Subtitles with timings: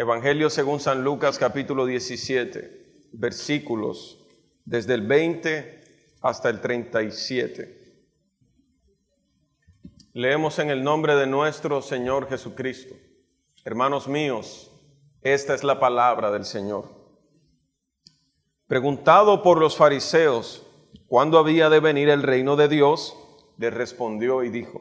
[0.00, 4.18] Evangelio según San Lucas capítulo 17, versículos
[4.64, 5.84] desde el 20
[6.22, 8.00] hasta el 37.
[10.14, 12.94] Leemos en el nombre de nuestro Señor Jesucristo.
[13.62, 14.70] Hermanos míos,
[15.20, 16.86] esta es la palabra del Señor.
[18.68, 20.66] Preguntado por los fariseos
[21.08, 23.14] cuándo había de venir el reino de Dios,
[23.58, 24.80] le respondió y dijo,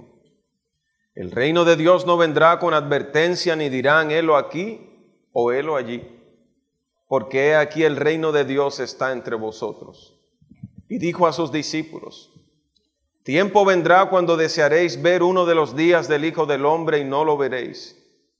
[1.13, 4.86] el reino de Dios no vendrá con advertencia ni dirán, helo aquí
[5.32, 6.07] o helo allí,
[7.07, 10.15] porque aquí el reino de Dios está entre vosotros.
[10.88, 12.32] Y dijo a sus discípulos,
[13.24, 17.25] tiempo vendrá cuando desearéis ver uno de los días del Hijo del Hombre y no
[17.25, 17.96] lo veréis.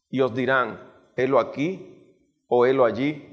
[0.10, 0.82] Y os dirán,
[1.16, 2.16] helo aquí
[2.48, 3.26] o helo allí,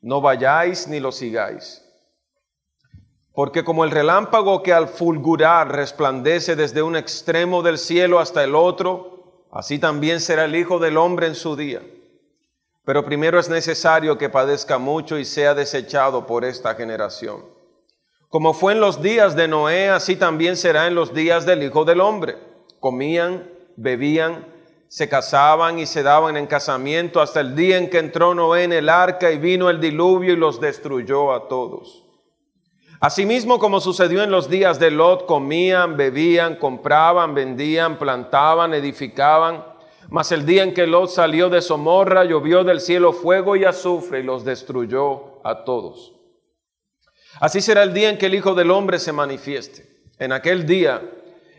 [0.00, 1.84] no vayáis ni lo sigáis.
[3.32, 8.54] Porque como el relámpago que al fulgurar resplandece desde un extremo del cielo hasta el
[8.54, 11.82] otro, así también será el Hijo del Hombre en su día.
[12.84, 17.44] Pero primero es necesario que padezca mucho y sea desechado por esta generación.
[18.28, 21.84] Como fue en los días de Noé, así también será en los días del Hijo
[21.84, 22.36] del Hombre.
[22.80, 24.46] Comían, bebían,
[24.88, 28.72] se casaban y se daban en casamiento hasta el día en que entró Noé en
[28.72, 32.04] el arca y vino el diluvio y los destruyó a todos.
[33.00, 39.64] Asimismo, como sucedió en los días de Lot, comían, bebían, compraban, vendían, plantaban, edificaban.
[40.08, 44.20] Mas el día en que Lot salió de Somorra, llovió del cielo fuego y azufre
[44.20, 46.12] y los destruyó a todos.
[47.40, 50.02] Así será el día en que el Hijo del Hombre se manifieste.
[50.18, 51.02] En aquel día,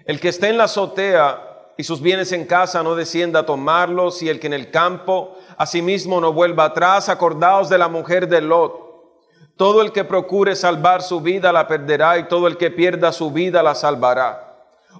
[0.05, 4.23] el que esté en la azotea y sus bienes en casa no descienda a tomarlos,
[4.23, 8.41] y el que en el campo asimismo no vuelva atrás, acordaos de la mujer de
[8.41, 8.85] Lot
[9.57, 13.31] todo el que procure salvar su vida la perderá y todo el que pierda su
[13.31, 14.44] vida la salvará.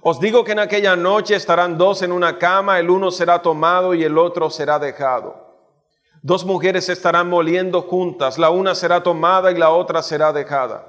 [0.02, 3.94] Os digo que en aquella noche estarán dos en una cama, el uno será tomado
[3.94, 5.46] y el otro será dejado.
[6.22, 10.86] Dos mujeres estarán moliendo juntas, la una será tomada y la otra será dejada.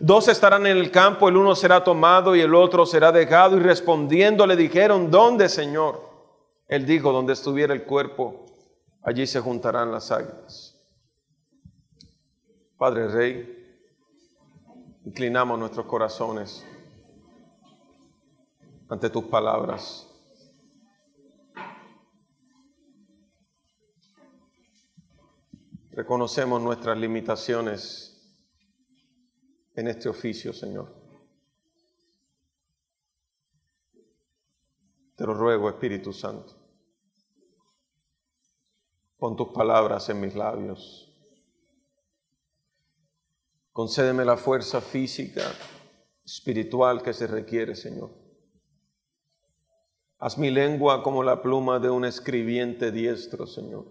[0.00, 3.56] Dos estarán en el campo, el uno será tomado y el otro será dejado.
[3.56, 6.00] Y respondiendo le dijeron, ¿dónde, Señor?
[6.66, 8.46] Él dijo, donde estuviera el cuerpo,
[9.02, 10.74] allí se juntarán las águilas.
[12.76, 13.78] Padre Rey,
[15.04, 16.66] inclinamos nuestros corazones
[18.94, 20.08] ante tus palabras.
[25.90, 28.10] Reconocemos nuestras limitaciones
[29.74, 30.94] en este oficio, Señor.
[35.16, 36.56] Te lo ruego, Espíritu Santo.
[39.18, 41.04] Pon tus palabras en mis labios
[43.74, 45.42] Concédeme la fuerza física,
[46.24, 48.23] espiritual que se requiere, Señor.
[50.24, 53.84] Haz mi lengua como la pluma de un escribiente diestro, Señor.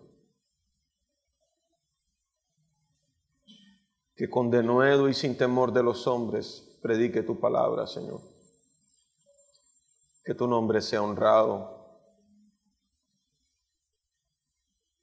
[4.16, 8.20] Que con denuedo y sin temor de los hombres predique tu palabra, Señor.
[10.26, 12.02] Que tu nombre sea honrado.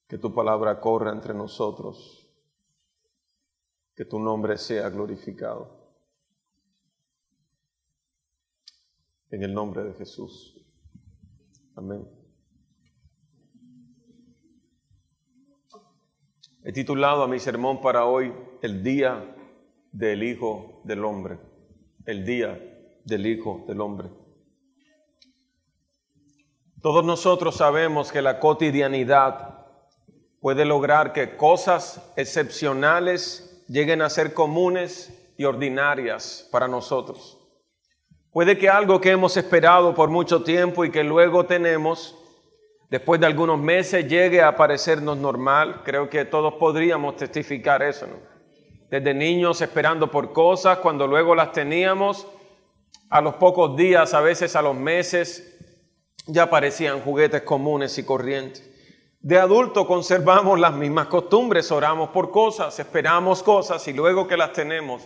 [0.08, 2.26] Que tu palabra corra entre nosotros
[3.94, 5.78] que tu nombre sea glorificado.
[9.30, 10.59] En el nombre de Jesús.
[11.80, 12.06] Amén.
[16.62, 19.34] He titulado a mi sermón para hoy El día
[19.90, 21.38] del Hijo del Hombre.
[22.04, 22.60] El día
[23.06, 24.10] del Hijo del Hombre.
[26.82, 29.66] Todos nosotros sabemos que la cotidianidad
[30.38, 37.39] puede lograr que cosas excepcionales lleguen a ser comunes y ordinarias para nosotros.
[38.32, 42.16] Puede que algo que hemos esperado por mucho tiempo y que luego tenemos,
[42.88, 45.82] después de algunos meses llegue a parecernos normal.
[45.84, 48.06] Creo que todos podríamos testificar eso.
[48.88, 52.28] Desde niños esperando por cosas, cuando luego las teníamos,
[53.08, 55.58] a los pocos días, a veces a los meses,
[56.26, 58.64] ya parecían juguetes comunes y corrientes.
[59.18, 64.52] De adulto conservamos las mismas costumbres, oramos por cosas, esperamos cosas y luego que las
[64.52, 65.02] tenemos,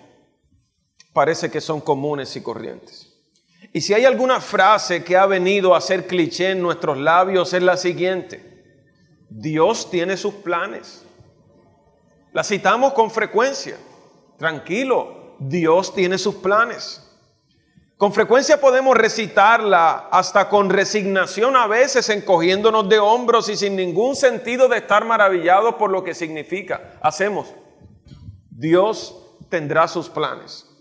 [1.14, 3.03] parece que son comunes y corrientes.
[3.76, 7.62] Y si hay alguna frase que ha venido a ser cliché en nuestros labios es
[7.62, 8.62] la siguiente.
[9.28, 11.04] Dios tiene sus planes.
[12.32, 13.76] La citamos con frecuencia.
[14.38, 17.04] Tranquilo, Dios tiene sus planes.
[17.96, 24.14] Con frecuencia podemos recitarla hasta con resignación a veces, encogiéndonos de hombros y sin ningún
[24.14, 26.92] sentido de estar maravillados por lo que significa.
[27.02, 27.52] Hacemos.
[28.50, 29.16] Dios
[29.48, 30.73] tendrá sus planes.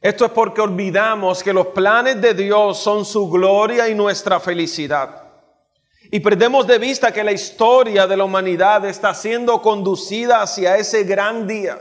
[0.00, 5.24] Esto es porque olvidamos que los planes de Dios son su gloria y nuestra felicidad.
[6.10, 11.04] Y perdemos de vista que la historia de la humanidad está siendo conducida hacia ese
[11.04, 11.78] gran día,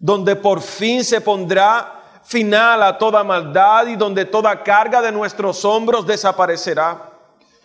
[0.00, 5.64] donde por fin se pondrá final a toda maldad y donde toda carga de nuestros
[5.64, 7.10] hombros desaparecerá,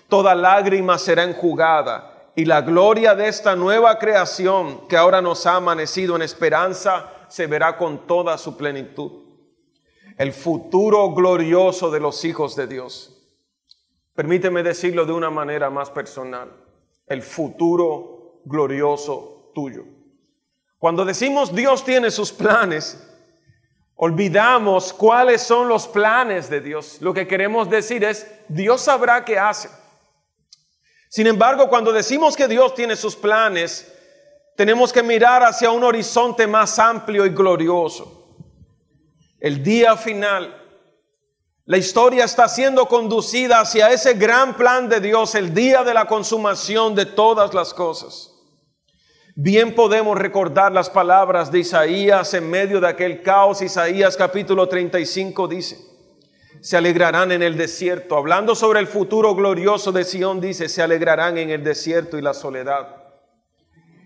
[0.08, 5.56] toda lágrima será enjugada y la gloria de esta nueva creación que ahora nos ha
[5.56, 9.27] amanecido en esperanza se verá con toda su plenitud.
[10.18, 13.14] El futuro glorioso de los hijos de Dios.
[14.16, 16.52] Permíteme decirlo de una manera más personal.
[17.06, 19.84] El futuro glorioso tuyo.
[20.80, 23.00] Cuando decimos Dios tiene sus planes,
[23.96, 26.98] olvidamos cuáles son los planes de Dios.
[27.00, 29.70] Lo que queremos decir es, Dios sabrá qué hace.
[31.10, 33.94] Sin embargo, cuando decimos que Dios tiene sus planes,
[34.56, 38.27] tenemos que mirar hacia un horizonte más amplio y glorioso.
[39.40, 40.64] El día final
[41.68, 46.08] la historia está siendo conducida hacia ese gran plan de Dios, el día de la
[46.08, 48.34] consumación de todas las cosas.
[49.36, 53.62] Bien podemos recordar las palabras de Isaías en medio de aquel caos.
[53.62, 55.78] Isaías capítulo 35 dice,
[56.62, 58.16] se alegrarán en el desierto.
[58.16, 62.34] Hablando sobre el futuro glorioso de Sión, dice, se alegrarán en el desierto y la
[62.34, 62.96] soledad.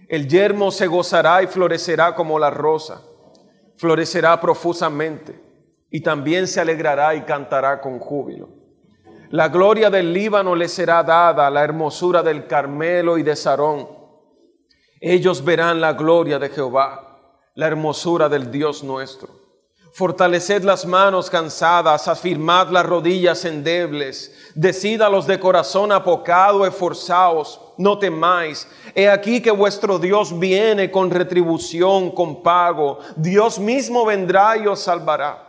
[0.09, 3.03] El yermo se gozará y florecerá como la rosa,
[3.81, 5.41] florecerá profusamente
[5.89, 8.47] y también se alegrará y cantará con júbilo.
[9.31, 13.89] La gloria del Líbano le será dada, la hermosura del Carmelo y de Sarón.
[14.99, 19.29] Ellos verán la gloria de Jehová, la hermosura del Dios nuestro.
[19.93, 27.59] Fortaleced las manos cansadas, afirmad las rodillas endebles, decid a los de corazón apocado, esforzaos,
[27.81, 28.67] no temáis.
[28.93, 32.99] He aquí que vuestro Dios viene con retribución, con pago.
[33.15, 35.47] Dios mismo vendrá y os salvará.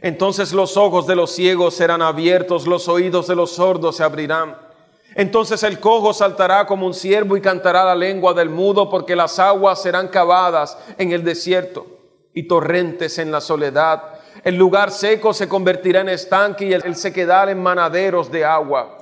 [0.00, 4.56] Entonces los ojos de los ciegos serán abiertos, los oídos de los sordos se abrirán.
[5.14, 9.38] Entonces el cojo saltará como un ciervo y cantará la lengua del mudo, porque las
[9.38, 11.86] aguas serán cavadas en el desierto
[12.32, 14.02] y torrentes en la soledad.
[14.42, 19.01] El lugar seco se convertirá en estanque y el sequedal en manaderos de agua.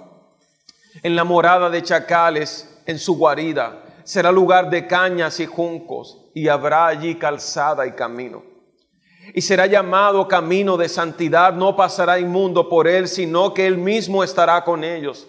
[1.02, 6.48] En la morada de chacales, en su guarida, será lugar de cañas y juncos, y
[6.48, 8.50] habrá allí calzada y camino
[9.34, 14.24] y será llamado camino de santidad, no pasará inmundo por él, sino que él mismo
[14.24, 15.26] estará con ellos.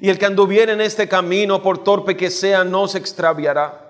[0.00, 3.86] Y el que anduviera en este camino, por torpe que sea, no se extraviará.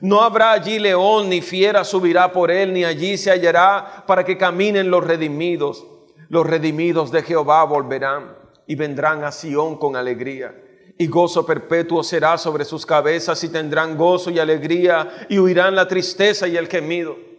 [0.00, 4.38] No habrá allí león ni fiera subirá por él, ni allí se hallará para que
[4.38, 5.84] caminen los redimidos.
[6.28, 8.39] Los redimidos de Jehová volverán
[8.70, 10.54] y vendrán a Sión con alegría.
[10.96, 15.88] Y gozo perpetuo será sobre sus cabezas y tendrán gozo y alegría y huirán la
[15.88, 17.30] tristeza y el gemido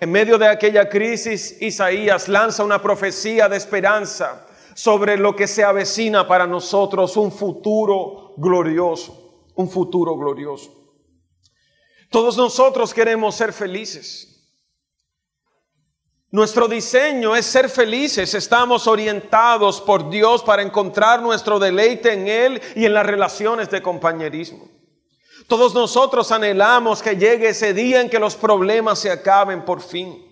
[0.00, 5.64] en medio de aquella crisis, Isaías lanza una profecía de esperanza sobre lo que se
[5.64, 10.72] avecina para nosotros, un futuro glorioso, un futuro glorioso.
[12.10, 14.37] Todos nosotros queremos ser felices.
[16.30, 22.60] Nuestro diseño es ser felices, estamos orientados por Dios para encontrar nuestro deleite en Él
[22.74, 24.68] y en las relaciones de compañerismo.
[25.46, 30.22] Todos nosotros anhelamos que llegue ese día en que los problemas se acaben por fin.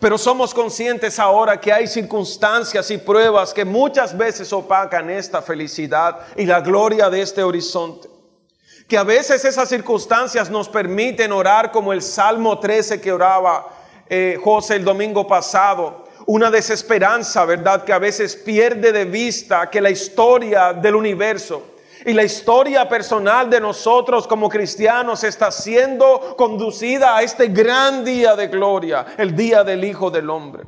[0.00, 6.26] Pero somos conscientes ahora que hay circunstancias y pruebas que muchas veces opacan esta felicidad
[6.36, 8.08] y la gloria de este horizonte.
[8.88, 14.38] Que a veces esas circunstancias nos permiten orar como el Salmo 13 que oraba eh,
[14.42, 16.04] José el domingo pasado.
[16.26, 17.84] Una desesperanza, ¿verdad?
[17.84, 21.74] Que a veces pierde de vista que la historia del universo
[22.06, 28.36] y la historia personal de nosotros como cristianos está siendo conducida a este gran día
[28.36, 30.64] de gloria, el día del Hijo del Hombre.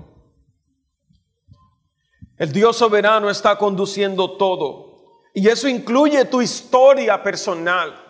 [2.39, 4.87] El Dios soberano está conduciendo todo.
[5.35, 8.03] Y eso incluye tu historia personal.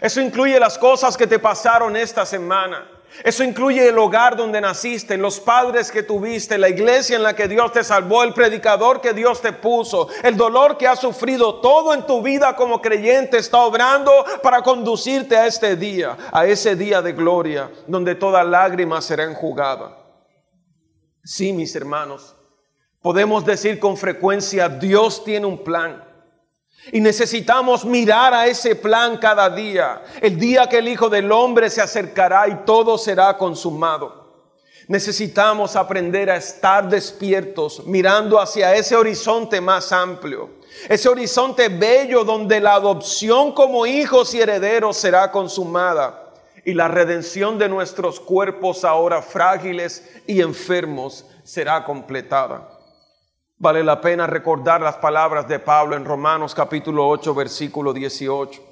[0.00, 2.86] Eso incluye las cosas que te pasaron esta semana.
[3.24, 7.48] Eso incluye el hogar donde naciste, los padres que tuviste, la iglesia en la que
[7.48, 11.60] Dios te salvó, el predicador que Dios te puso, el dolor que has sufrido.
[11.60, 14.12] Todo en tu vida como creyente está obrando
[14.42, 19.96] para conducirte a este día, a ese día de gloria, donde toda lágrima será enjugada.
[21.24, 22.36] Sí, mis hermanos,
[23.02, 26.07] podemos decir con frecuencia, Dios tiene un plan.
[26.92, 31.70] Y necesitamos mirar a ese plan cada día, el día que el Hijo del Hombre
[31.70, 34.28] se acercará y todo será consumado.
[34.86, 40.48] Necesitamos aprender a estar despiertos, mirando hacia ese horizonte más amplio,
[40.88, 46.28] ese horizonte bello donde la adopción como hijos y herederos será consumada
[46.64, 52.77] y la redención de nuestros cuerpos ahora frágiles y enfermos será completada.
[53.60, 58.62] Vale la pena recordar las palabras de Pablo en Romanos capítulo 8, versículo 18.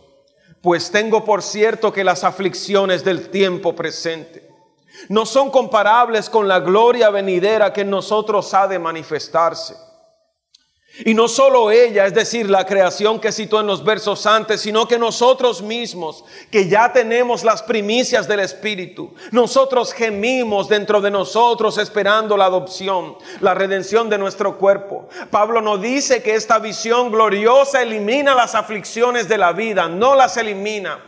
[0.62, 4.48] Pues tengo por cierto que las aflicciones del tiempo presente
[5.08, 9.76] no son comparables con la gloria venidera que en nosotros ha de manifestarse.
[11.04, 14.88] Y no solo ella, es decir, la creación que citó en los versos antes, sino
[14.88, 21.76] que nosotros mismos, que ya tenemos las primicias del Espíritu, nosotros gemimos dentro de nosotros
[21.76, 25.08] esperando la adopción, la redención de nuestro cuerpo.
[25.30, 30.36] Pablo nos dice que esta visión gloriosa elimina las aflicciones de la vida, no las
[30.38, 30.98] elimina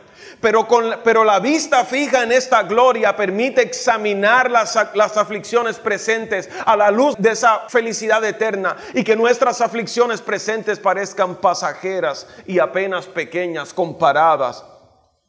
[0.40, 6.49] pero, con, pero la vista fija en esta gloria permite examinar las, las aflicciones presentes
[6.64, 12.59] a la luz de esa felicidad eterna y que nuestras aflicciones presentes parezcan pasajeras y
[12.59, 14.64] apenas pequeñas comparadas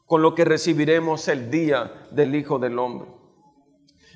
[0.06, 3.08] con lo que recibiremos el día del Hijo del Hombre.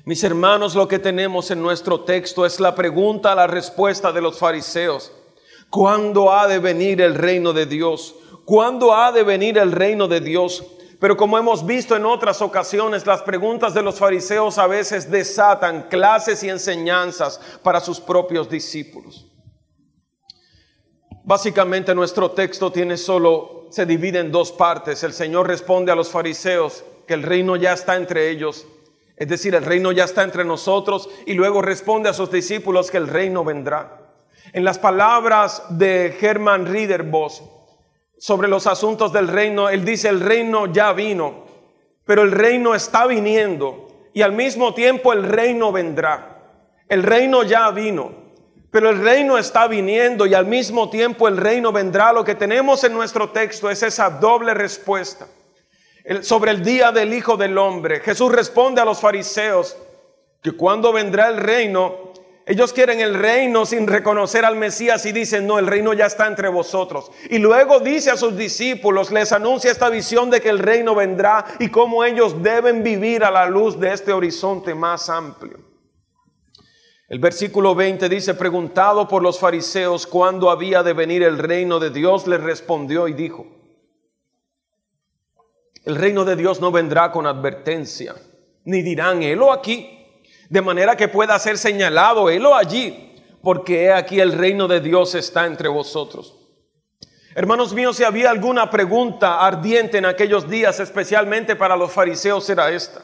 [0.05, 4.21] Mis hermanos, lo que tenemos en nuestro texto es la pregunta a la respuesta de
[4.21, 5.11] los fariseos.
[5.69, 8.13] ¿Cuándo ha de venir el reino de Dios?
[8.45, 10.63] ¿Cuándo ha de venir el reino de Dios?
[11.05, 15.83] Pero como hemos visto en otras ocasiones, las preguntas de los fariseos a veces desatan
[15.83, 19.31] clases y enseñanzas para sus propios discípulos.
[21.23, 25.03] Básicamente nuestro texto tiene solo, se divide en dos partes.
[25.03, 28.65] El Señor responde a los fariseos que el reino ya está entre ellos,
[29.15, 32.97] es decir, el reino ya está entre nosotros, y luego responde a sus discípulos que
[32.97, 34.09] el reino vendrá.
[34.53, 37.43] En las palabras de Hermann Riederbos,
[38.17, 41.45] sobre los asuntos del reino, él dice, el reino ya vino,
[42.05, 46.31] pero el reino está viniendo y al mismo tiempo el reino vendrá.
[46.87, 48.13] El reino ya vino,
[48.71, 52.13] pero el reino está viniendo y al mismo tiempo el reino vendrá.
[52.13, 55.27] Lo que tenemos en nuestro texto es esa doble respuesta
[56.21, 57.99] sobre el día del Hijo del Hombre.
[57.99, 59.75] Jesús responde a los fariseos
[60.41, 62.04] que cuando vendrá el reino,
[62.47, 66.27] ellos quieren el reino sin reconocer al Mesías y dicen, no, el reino ya está
[66.27, 67.11] entre vosotros.
[67.31, 71.43] Y luego dice a sus discípulos, les anuncia esta visión de que el reino vendrá
[71.59, 75.57] y cómo ellos deben vivir a la luz de este horizonte más amplio.
[77.09, 81.89] El versículo 20 dice, preguntado por los fariseos cuándo había de venir el reino de
[81.89, 83.47] Dios, les respondió y dijo,
[85.83, 88.15] el reino de Dios no vendrá con advertencia,
[88.65, 90.04] ni dirán, helo aquí
[90.49, 95.45] de manera que pueda ser señalado él allí, porque aquí el reino de Dios está
[95.45, 96.35] entre vosotros.
[97.35, 102.71] Hermanos míos, si había alguna pregunta ardiente en aquellos días, especialmente para los fariseos, era
[102.71, 103.01] esta.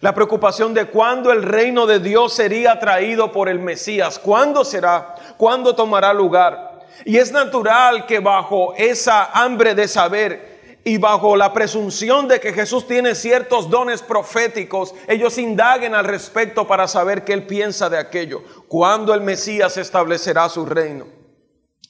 [0.00, 5.16] La preocupación de cuándo el reino de Dios sería traído por el Mesías, cuándo será,
[5.36, 6.86] cuándo tomará lugar.
[7.04, 10.45] Y es natural que bajo esa hambre de saber
[10.86, 16.64] y bajo la presunción de que Jesús tiene ciertos dones proféticos, ellos indaguen al respecto
[16.68, 21.06] para saber qué él piensa de aquello, cuándo el Mesías establecerá su reino.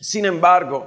[0.00, 0.86] Sin embargo,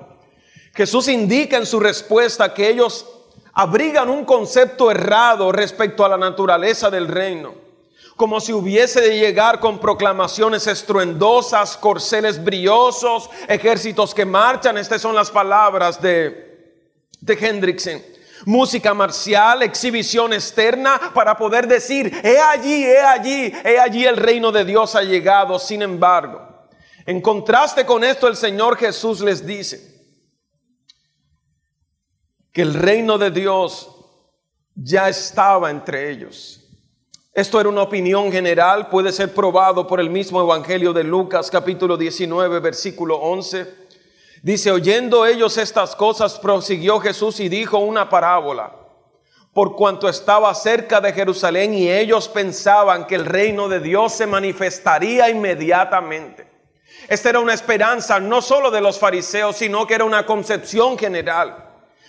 [0.74, 3.06] Jesús indica en su respuesta que ellos
[3.54, 7.54] abrigan un concepto errado respecto a la naturaleza del reino,
[8.16, 14.80] como si hubiese de llegar con proclamaciones estruendosas, corceles brillosos, ejércitos que marchan.
[14.80, 16.49] Estas son las palabras de
[17.20, 18.02] de Hendrickson.
[18.46, 24.52] Música marcial, exhibición externa para poder decir, he allí, he allí, he allí el reino
[24.52, 25.60] de Dios ha llegado.
[25.60, 26.42] Sin embargo,
[27.06, 30.00] en contraste con esto, el Señor Jesús les dice
[32.54, 33.90] que el reino de Dios
[34.74, 36.60] ya estaba entre ellos.
[37.34, 41.96] Esto era una opinión general, puede ser probado por el mismo Evangelio de Lucas capítulo
[41.96, 43.79] 19, versículo 11.
[44.42, 48.74] Dice, oyendo ellos estas cosas, prosiguió Jesús y dijo una parábola,
[49.54, 54.26] por cuanto estaba cerca de Jerusalén y ellos pensaban que el reino de Dios se
[54.26, 56.48] manifestaría inmediatamente.
[57.10, 61.66] Esta era una esperanza no solo de los fariseos, sino que era una concepción general.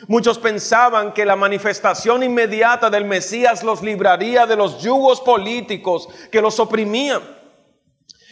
[0.06, 6.40] Muchos pensaban que la manifestación inmediata del Mesías los libraría de los yugos políticos que
[6.40, 7.22] los oprimían.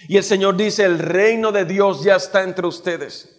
[0.08, 3.37] Y el Señor dice, el reino de Dios ya está entre ustedes.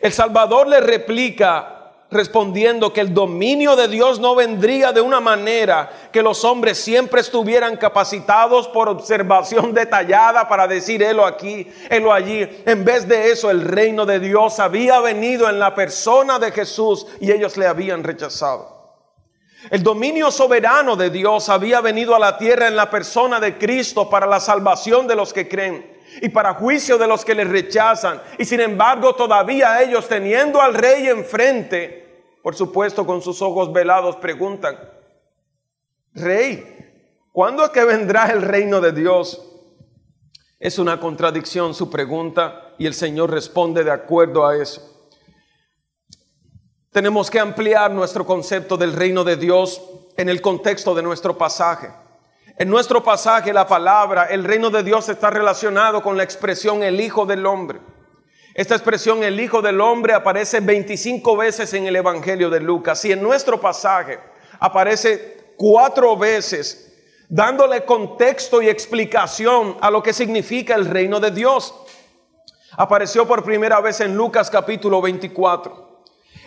[0.00, 1.74] El Salvador le replica
[2.14, 7.20] respondiendo que el dominio de Dios no vendría de una manera que los hombres siempre
[7.20, 12.48] estuvieran capacitados por observación detallada para decir helo aquí, helo allí.
[12.64, 17.06] En vez de eso, el reino de Dios había venido en la persona de Jesús
[17.20, 18.72] y ellos le habían rechazado.
[19.70, 24.08] El dominio soberano de Dios había venido a la tierra en la persona de Cristo
[24.10, 28.22] para la salvación de los que creen y para juicio de los que les rechazan.
[28.38, 34.16] Y sin embargo, todavía ellos teniendo al rey enfrente, por supuesto con sus ojos velados,
[34.16, 34.78] preguntan,
[36.14, 39.50] Rey, ¿cuándo es que vendrá el reino de Dios?
[40.60, 42.60] Es una contradicción su pregunta.
[42.76, 45.08] y el Señor responde de acuerdo a eso.
[46.90, 49.80] Tenemos que ampliar nuestro concepto del reino de Dios
[50.16, 51.90] en el contexto de nuestro pasaje.
[52.56, 57.00] En nuestro pasaje la palabra, el reino de Dios está relacionado con la expresión el
[57.00, 57.80] Hijo del Hombre.
[58.54, 63.10] Esta expresión el Hijo del Hombre aparece 25 veces en el Evangelio de Lucas y
[63.10, 64.20] en nuestro pasaje
[64.60, 66.92] aparece cuatro veces
[67.28, 71.74] dándole contexto y explicación a lo que significa el reino de Dios.
[72.76, 75.83] Apareció por primera vez en Lucas capítulo 24.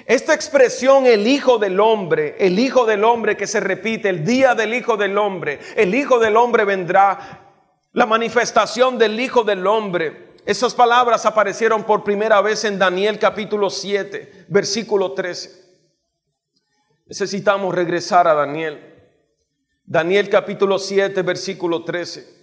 [0.07, 4.55] Esta expresión, el Hijo del Hombre, el Hijo del Hombre que se repite, el día
[4.55, 7.51] del Hijo del Hombre, el Hijo del Hombre vendrá,
[7.91, 10.35] la manifestación del Hijo del Hombre.
[10.45, 15.51] Esas palabras aparecieron por primera vez en Daniel capítulo 7, versículo 13.
[17.07, 19.11] Necesitamos regresar a Daniel.
[19.83, 22.36] Daniel capítulo 7, versículo 13.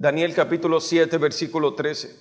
[0.00, 2.16] Daniel capítulo 7, versículo 13.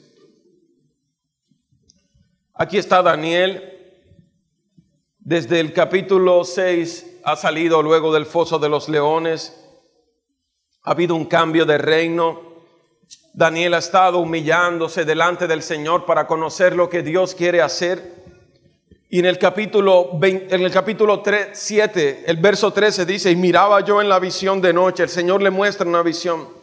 [2.55, 4.03] Aquí está Daniel.
[5.17, 9.57] Desde el capítulo 6 ha salido luego del foso de los leones.
[10.83, 12.41] Ha habido un cambio de reino.
[13.33, 18.13] Daniel ha estado humillándose delante del Señor para conocer lo que Dios quiere hacer.
[19.09, 23.79] Y en el capítulo, en el capítulo 3, 7, el verso 13 dice, y miraba
[23.85, 26.58] yo en la visión de noche, el Señor le muestra una visión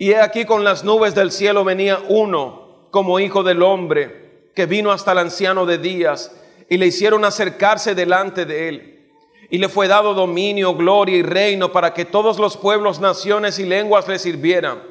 [0.00, 4.64] y he aquí con las nubes del cielo venía uno como hijo del hombre, que
[4.64, 6.34] vino hasta el anciano de días,
[6.70, 9.10] y le hicieron acercarse delante de él.
[9.50, 13.66] Y le fue dado dominio, gloria y reino para que todos los pueblos, naciones y
[13.66, 14.82] lenguas le sirvieran.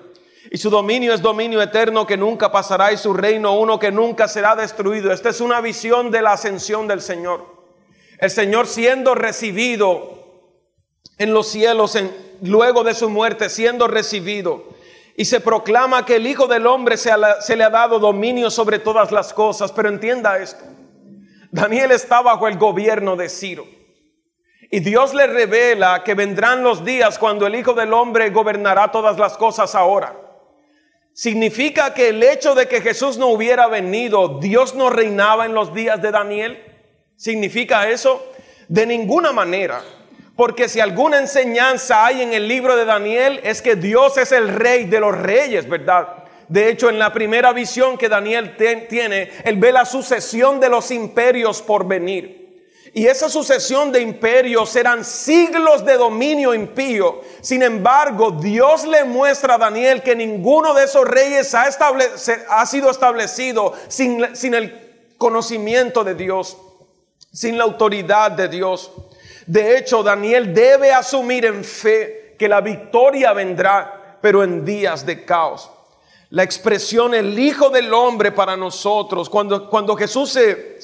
[0.52, 4.28] Y su dominio es dominio eterno que nunca pasará y su reino uno que nunca
[4.28, 5.12] será destruido.
[5.12, 7.48] Esta es una visión de la ascensión del Señor.
[8.20, 10.20] El Señor siendo recibido
[11.18, 12.12] en los cielos en,
[12.44, 14.78] luego de su muerte, siendo recibido
[15.20, 17.12] y se proclama que el Hijo del Hombre se,
[17.58, 19.70] le ha dado dominio sobre todas las cosas.
[19.74, 20.64] Pero entienda esto,
[21.52, 23.68] Daniel está bajo el gobierno de Ciro.
[24.72, 29.20] Y Dios le revela que vendrán los días cuando el Hijo del Hombre gobernará todas
[29.20, 30.16] las cosas ahora.
[31.12, 35.74] ¿Significa que el hecho de que Jesús no hubiera venido, Dios no reinaba en los
[35.74, 36.64] días de Daniel?
[37.18, 38.26] ¿Significa eso?
[38.70, 39.82] De ninguna manera.
[40.40, 44.48] Porque si alguna enseñanza hay en el libro de Daniel es que Dios es el
[44.48, 46.24] rey de los reyes, ¿verdad?
[46.48, 50.92] De hecho, en la primera visión que Daniel tiene, él ve la sucesión de los
[50.92, 52.72] imperios por venir.
[52.94, 57.20] Y esa sucesión de imperios eran siglos de dominio impío.
[57.42, 63.74] Sin embargo, Dios le muestra a Daniel que ninguno de esos reyes ha, sido establecido
[63.90, 66.58] sin el conocimiento de Dios,
[67.30, 68.90] sin la autoridad de Dios.
[69.50, 75.26] De hecho, Daniel debe asumir en fe que la victoria vendrá, pero en días de
[75.26, 75.72] caos.
[76.30, 80.78] La expresión el Hijo del Hombre para nosotros, cuando, cuando Jesús se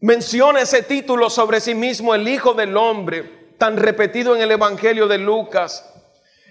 [0.00, 5.06] menciona ese título sobre sí mismo, el Hijo del Hombre, tan repetido en el Evangelio
[5.06, 5.92] de Lucas,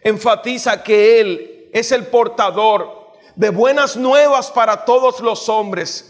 [0.04, 6.09] enfatiza que Él es el portador de buenas nuevas para todos los hombres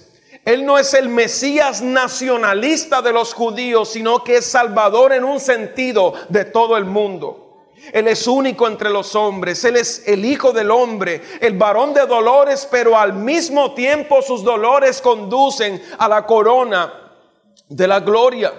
[0.49, 5.39] él no es el Mesías nacionalista de los judíos, sino que es Salvador en un
[5.39, 7.67] sentido de todo el mundo.
[7.93, 12.05] Él es único entre los hombres, Él es el Hijo del hombre, el varón de
[12.07, 17.13] dolores, pero al mismo tiempo sus dolores conducen a la corona
[17.67, 18.51] de la gloria.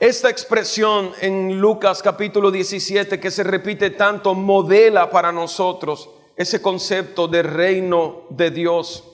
[0.00, 7.28] Esta expresión en Lucas capítulo 17 que se repite tanto modela para nosotros ese concepto
[7.28, 9.11] de reino de Dios.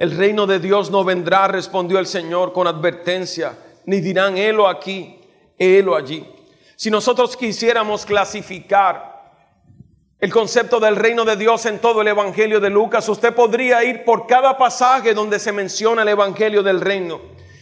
[0.00, 5.20] El reino de Dios no vendrá, respondió el Señor con advertencia, ni dirán, helo aquí,
[5.58, 6.26] helo allí.
[6.74, 9.34] Si nosotros quisiéramos clasificar
[10.18, 14.02] el concepto del reino de Dios en todo el Evangelio de Lucas, usted podría ir
[14.04, 17.20] por cada pasaje donde se menciona el Evangelio del reino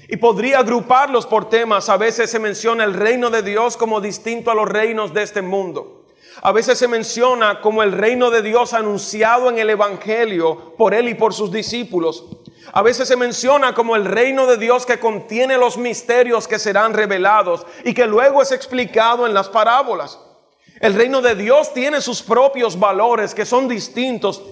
[0.09, 1.89] y podría agruparlos por temas.
[1.89, 5.43] A veces se menciona el reino de Dios como distinto a los reinos de este
[5.43, 5.98] mundo.
[6.43, 11.09] A veces se menciona como el reino de Dios anunciado en el Evangelio por él
[11.09, 12.25] y por sus discípulos.
[12.73, 16.95] A veces se menciona como el reino de Dios que contiene los misterios que serán
[16.95, 20.19] revelados y que luego es explicado en las parábolas.
[20.81, 24.43] El reino de Dios tiene sus propios valores que son distintos.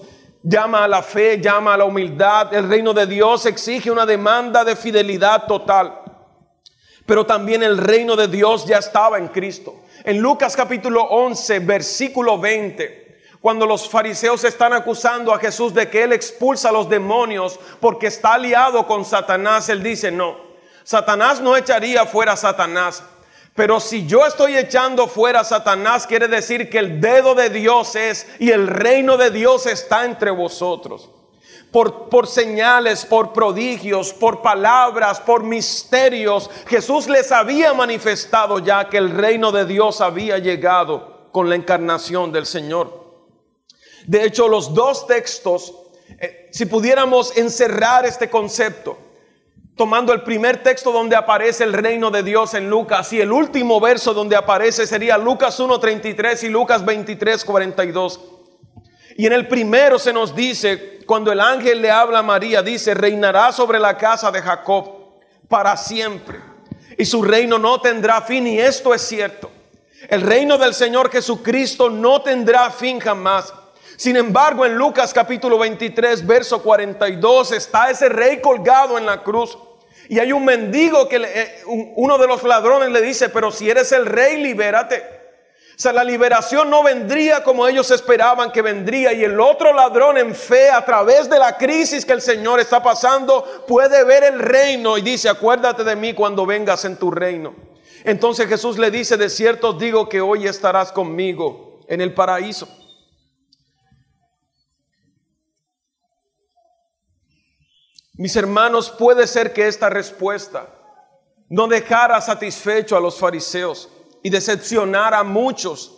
[0.42, 2.52] Llama a la fe, llama a la humildad.
[2.52, 6.00] El reino de Dios exige una demanda de fidelidad total.
[7.06, 9.76] Pero también el reino de Dios ya estaba en Cristo.
[10.04, 16.02] En Lucas capítulo 11, versículo 20, cuando los fariseos están acusando a Jesús de que
[16.02, 20.36] él expulsa a los demonios porque está aliado con Satanás, él dice, no,
[20.82, 23.02] Satanás no echaría fuera a Satanás.
[23.54, 27.96] Pero si yo estoy echando fuera a Satanás, quiere decir que el dedo de Dios
[27.96, 31.08] es y el reino de Dios está entre vosotros.
[31.76, 39.10] Por, señales, por prodigios, por palabras, por misterios, Jesús les había manifestado ya que el
[39.10, 43.26] reino de Dios había llegado con la encarnación del Señor.
[44.06, 45.74] De hecho, los dos textos,
[46.18, 48.96] eh, si pudiéramos encerrar este concepto,
[49.76, 53.80] tomando el primer texto donde aparece el reino de Dios en Lucas y el último
[53.80, 58.35] verso donde aparece sería Lucas 1.33 y Lucas 23.42.
[59.18, 62.92] Y en el primero se nos dice, cuando el ángel le habla a María, dice,
[62.92, 64.90] reinará sobre la casa de Jacob
[65.48, 66.38] para siempre.
[66.98, 69.50] Y su reino no tendrá fin, y esto es cierto.
[70.08, 73.52] El reino del Señor Jesucristo no tendrá fin jamás.
[73.96, 79.56] Sin embargo, en Lucas capítulo 23, verso 42, está ese rey colgado en la cruz.
[80.08, 83.90] Y hay un mendigo que eh, uno de los ladrones le dice, pero si eres
[83.92, 85.15] el rey, libérate.
[85.76, 89.12] O sea, la liberación no vendría como ellos esperaban que vendría.
[89.12, 92.82] Y el otro ladrón en fe, a través de la crisis que el Señor está
[92.82, 97.54] pasando, puede ver el reino y dice, acuérdate de mí cuando vengas en tu reino.
[98.04, 102.66] Entonces Jesús le dice, de cierto digo que hoy estarás conmigo en el paraíso.
[108.14, 110.68] Mis hermanos, puede ser que esta respuesta
[111.50, 113.90] no dejara satisfecho a los fariseos
[114.26, 115.92] y decepcionara a muchos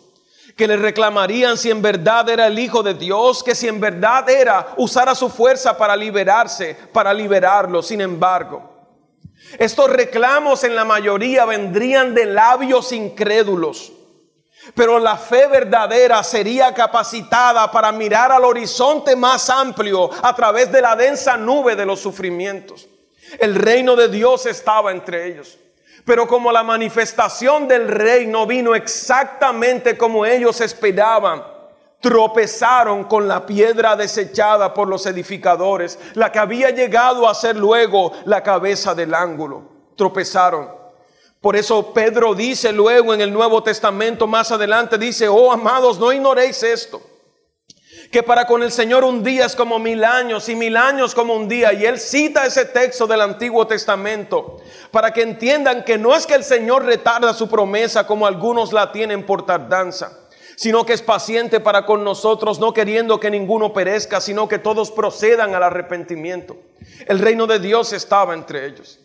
[0.55, 4.29] que le reclamarían si en verdad era el Hijo de Dios, que si en verdad
[4.29, 7.83] era usar a su fuerza para liberarse, para liberarlo.
[7.83, 8.71] Sin embargo,
[9.59, 13.93] estos reclamos en la mayoría vendrían de labios incrédulos
[14.75, 20.83] pero la fe verdadera sería capacitada para mirar al horizonte más amplio a través de
[20.83, 22.87] la densa nube de los sufrimientos.
[23.39, 25.57] El reino de Dios estaba entre ellos.
[26.09, 31.45] Pero como la manifestación del reino vino exactamente como ellos esperaban,
[32.01, 38.13] tropezaron con la piedra desechada por los edificadores, la que había llegado a ser luego
[38.25, 39.65] la cabeza del ángulo.
[39.97, 40.71] Tropezaron.
[41.43, 46.11] Por eso Pedro dice luego en el Nuevo Testamento más adelante, dice, oh amados, no
[46.11, 47.03] ignoréis esto,
[48.11, 51.35] que para con el Señor un día es como mil años y mil años como
[51.35, 51.73] un día.
[51.73, 54.59] Y él cita ese texto del Antiguo Testamento
[54.91, 58.93] para que entiendan que no es que el Señor retarda su promesa como algunos la
[58.93, 64.21] tienen por tardanza sino que es paciente para con nosotros, no queriendo que ninguno perezca,
[64.21, 66.57] sino que todos procedan al arrepentimiento.
[67.07, 68.99] El reino de Dios estaba entre ellos.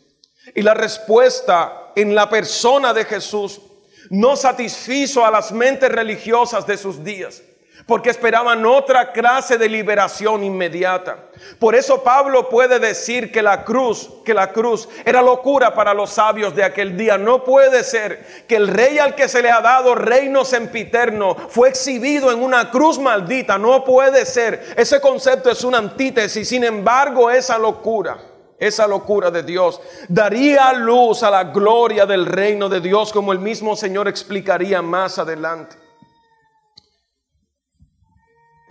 [0.55, 3.61] Y la respuesta en la persona de Jesús
[4.09, 7.43] no satisfizo a las mentes religiosas de sus días,
[7.85, 11.17] porque esperaban otra clase de liberación inmediata.
[11.59, 16.11] Por eso Pablo puede decir que la cruz, que la cruz era locura para los
[16.11, 17.17] sabios de aquel día.
[17.17, 21.69] No puede ser que el rey al que se le ha dado reino sempiterno fue
[21.69, 23.57] exhibido en una cruz maldita.
[23.57, 24.73] No puede ser.
[24.77, 26.47] Ese concepto es una antítesis.
[26.47, 28.17] Sin embargo, esa locura
[28.59, 33.39] esa locura de Dios, daría luz a la gloria del reino de Dios, como el
[33.39, 35.82] mismo Señor explicaría más adelante.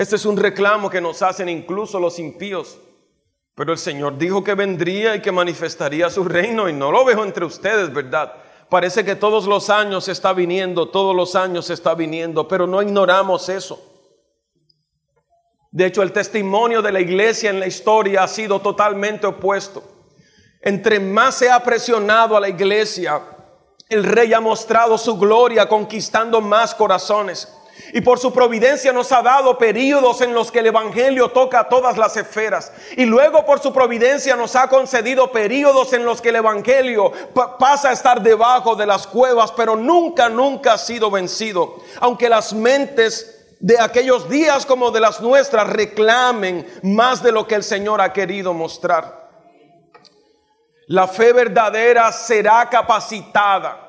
[0.03, 2.77] Este es un reclamo que nos hacen incluso los impíos.
[3.55, 7.23] Pero el Señor dijo que vendría y que manifestaría su reino y no lo veo
[7.23, 8.33] entre ustedes, ¿verdad?
[8.69, 13.49] Parece que todos los años está viniendo, todos los años está viniendo, pero no ignoramos
[13.49, 13.81] eso.
[15.71, 19.85] De hecho, el testimonio de la iglesia en la historia ha sido totalmente opuesto.
[20.63, 23.23] Entre más se ha presionado a la iglesia,
[23.89, 27.62] el rey ha mostrado su gloria conquistando más corazones.
[27.93, 31.99] Y por su providencia nos ha dado períodos en los que el Evangelio toca todas
[31.99, 32.73] las esferas.
[32.97, 37.13] Y luego por su providencia nos ha concedido períodos en los que el Evangelio
[37.59, 41.77] pasa a estar debajo de las cuevas, pero nunca, nunca ha sido vencido.
[42.01, 47.55] Aunque las mentes de aquellos días como de las nuestras reclamen más de lo que
[47.55, 49.31] el Señor ha querido mostrar.
[50.89, 53.82] La fe verdadera será capacitada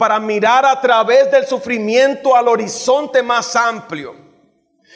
[0.00, 4.16] para mirar a través del sufrimiento al horizonte más amplio.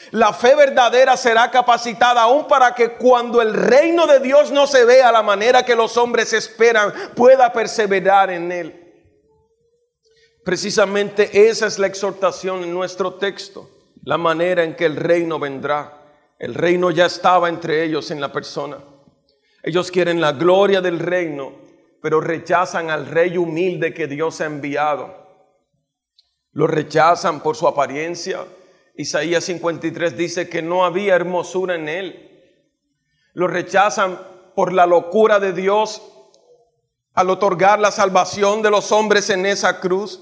[0.09, 4.83] La fe verdadera será capacitada aún para que cuando el reino de Dios no se
[4.83, 8.81] vea a la manera que los hombres esperan, pueda perseverar en él.
[10.43, 13.69] Precisamente esa es la exhortación en nuestro texto
[14.05, 16.01] la manera en que el reino vendrá.
[16.39, 18.77] El reino ya estaba entre ellos en la persona.
[19.61, 21.53] Ellos quieren la gloria del reino,
[22.05, 25.11] pero rechazan al rey humilde que Dios ha enviado.
[26.51, 28.45] Lo rechazan por su apariencia.
[28.93, 32.43] Isaías 53 dice que no había hermosura en él.
[33.33, 34.19] Lo rechazan
[34.55, 36.03] por la locura de Dios
[37.15, 40.21] al otorgar la salvación de los hombres en esa cruz.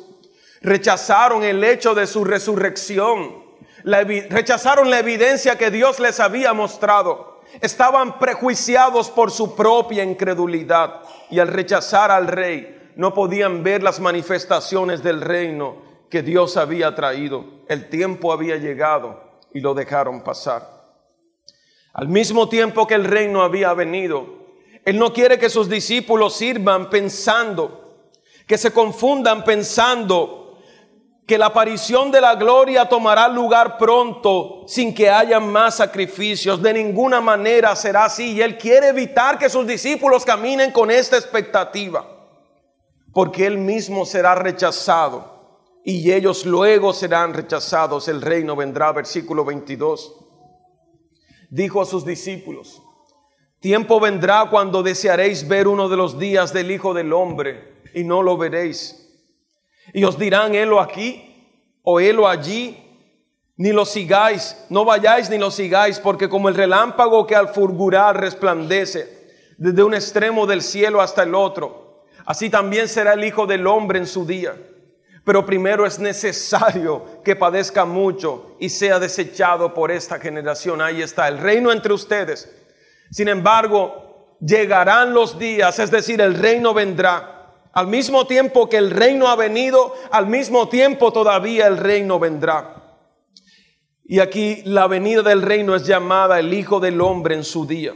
[0.62, 3.44] Rechazaron el hecho de su resurrección.
[3.84, 7.33] rechazaron la evidencia que Dios les había mostrado.
[7.62, 11.02] Estaban prejuiciados por su propia incredulidad.
[11.30, 15.76] Y al rechazar al rey, no podían ver las manifestaciones del reino
[16.10, 17.46] que Dios había traído.
[17.68, 19.20] El tiempo había llegado
[19.54, 20.70] y lo dejaron pasar.
[21.94, 24.26] Al mismo tiempo que el reino había venido,
[24.86, 28.10] él no quiere que sus discípulos sirvan pensando,
[28.48, 30.43] que se confundan pensando
[31.26, 36.62] que la aparición de la gloria tomará lugar pronto sin que haya más sacrificios.
[36.62, 38.34] De ninguna manera será así.
[38.34, 42.06] Y Él quiere evitar que sus discípulos caminen con esta expectativa.
[43.14, 45.32] Porque Él mismo será rechazado.
[45.86, 48.08] Y ellos luego serán rechazados.
[48.10, 50.16] El reino vendrá, versículo 22.
[51.50, 52.82] Dijo a sus discípulos,
[53.60, 58.22] Tiempo vendrá cuando desearéis ver uno de los días del Hijo del Hombre y no
[58.22, 59.03] lo veréis.
[59.94, 61.30] Y os dirán, helo aquí
[61.84, 62.80] o helo allí,
[63.56, 68.20] ni lo sigáis, no vayáis ni lo sigáis, porque como el relámpago que al fulgurar
[68.20, 73.68] resplandece desde un extremo del cielo hasta el otro, así también será el Hijo del
[73.68, 74.56] Hombre en su día.
[75.24, 80.82] Pero primero es necesario que padezca mucho y sea desechado por esta generación.
[80.82, 82.50] Ahí está el reino entre ustedes
[83.14, 87.33] sin embargo, llegarán los días, es decir, el reino vendrá.
[87.74, 93.00] Al mismo tiempo que el reino ha venido, al mismo tiempo todavía el reino vendrá.
[94.06, 97.94] Y aquí la venida del reino es llamada el Hijo del Hombre en su día.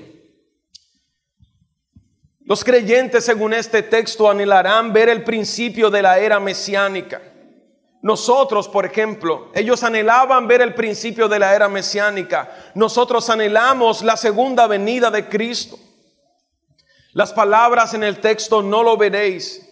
[2.43, 7.21] Los creyentes, según este texto, anhelarán ver el principio de la era mesiánica.
[8.01, 12.49] Nosotros, por ejemplo, ellos anhelaban ver el principio de la era mesiánica.
[12.73, 15.77] Nosotros anhelamos la segunda venida de Cristo.
[17.11, 19.66] Las palabras en el texto no lo veréis.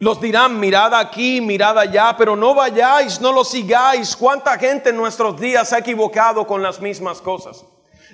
[0.00, 4.16] Los dirán, mirad aquí, mirad allá, pero no vayáis, no lo sigáis.
[4.16, 7.66] ¿Cuánta gente en nuestros días se ha equivocado con las mismas cosas?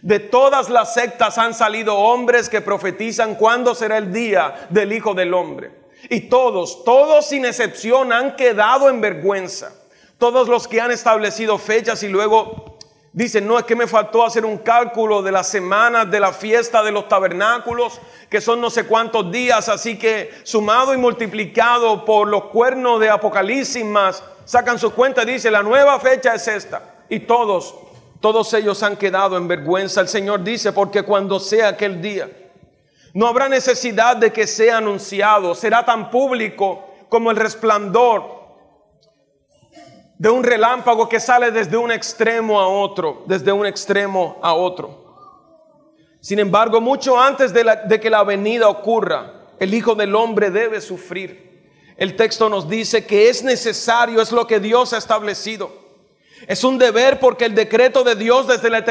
[0.02, 5.14] De todas las sectas han salido hombres que profetizan cuándo será el día del Hijo
[5.14, 5.70] del Hombre.
[6.10, 9.72] Y todos, todos sin excepción han quedado en vergüenza.
[10.18, 12.75] Todos los que han establecido fechas y luego
[13.16, 16.82] dicen, no es que me faltó hacer un cálculo de las semanas de la fiesta
[16.82, 17.98] de los tabernáculos,
[18.28, 23.08] que son no sé cuántos días, así que sumado y multiplicado por los cuernos de
[23.08, 26.82] Apocalipsis más, sacan su cuenta y dice, la nueva fecha es esta.
[27.08, 27.74] Y todos,
[28.20, 30.02] todos ellos han quedado en vergüenza.
[30.02, 32.28] El Señor dice, porque cuando sea aquel día,
[33.14, 35.54] no habrá necesidad de que sea anunciado.
[35.54, 38.35] Será tan público como el resplandor
[40.18, 45.04] de un relámpago que sale desde un extremo a otro, desde un extremo a otro.
[46.20, 51.46] Sin embargo, mucho antes de, que la venida ocurra, el Hijo del Hombre debe sufrir.
[51.96, 55.70] El texto nos dice que es necesario, es lo que Dios ha establecido.
[56.46, 58.82] Es un deber porque el decreto de Dios desde la,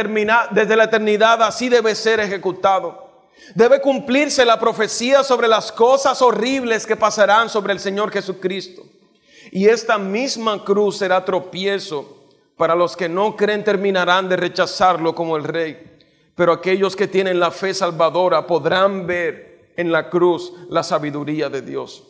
[0.52, 3.06] desde la eternidad así debe ser ejecutado.
[3.54, 8.84] Debe cumplirse la profecía sobre las cosas horribles que pasarán sobre el Señor Jesucristo.
[9.52, 15.38] Y esta misma cruz será tropiezo para los que no creen terminarán de rechazarlo como
[15.38, 15.98] el rey.
[16.36, 21.62] Pero aquellos que tienen la fe salvadora podrán ver en la cruz la sabiduría de
[21.62, 22.04] Dios.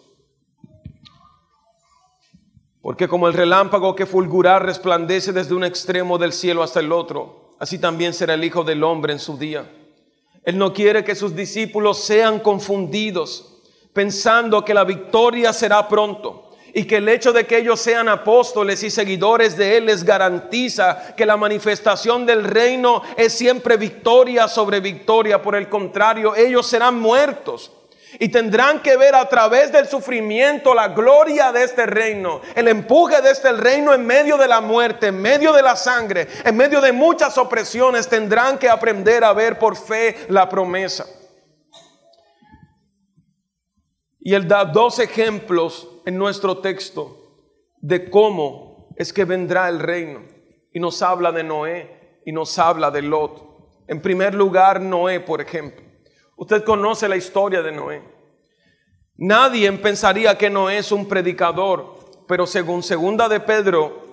[2.82, 7.56] Porque como el relámpago que fulgurar resplandece desde un extremo del cielo hasta el otro,
[7.60, 9.72] así también será el Hijo del Hombre en su día.
[10.44, 13.56] Él no quiere que sus discípulos sean confundidos
[13.92, 16.45] pensando que la victoria será pronto
[16.78, 21.16] y que el hecho de que ellos sean apóstoles y seguidores de Él les garantiza
[21.16, 25.42] que la manifestación del reino es siempre victoria sobre victoria.
[25.42, 27.72] Por el contrario, ellos serán muertos
[28.20, 33.22] y tendrán que ver a través del sufrimiento la gloria de este reino, el empuje
[33.22, 36.82] de este reino en medio de la muerte, en medio de la sangre, en medio
[36.82, 38.10] de muchas opresiones.
[38.10, 41.06] Tendrán que aprender a ver por fe la promesa.
[44.20, 47.18] Y él da dos ejemplos en nuestro texto
[47.82, 50.22] de cómo es que vendrá el reino.
[50.72, 53.44] Y nos habla de Noé y nos habla de Lot.
[53.88, 55.86] En primer lugar, Noé, por ejemplo.
[56.38, 58.04] Usted conoce la historia de Noé.
[59.18, 61.96] Nadie pensaría que Noé es un predicador,
[62.28, 64.04] pero según segunda de Pedro,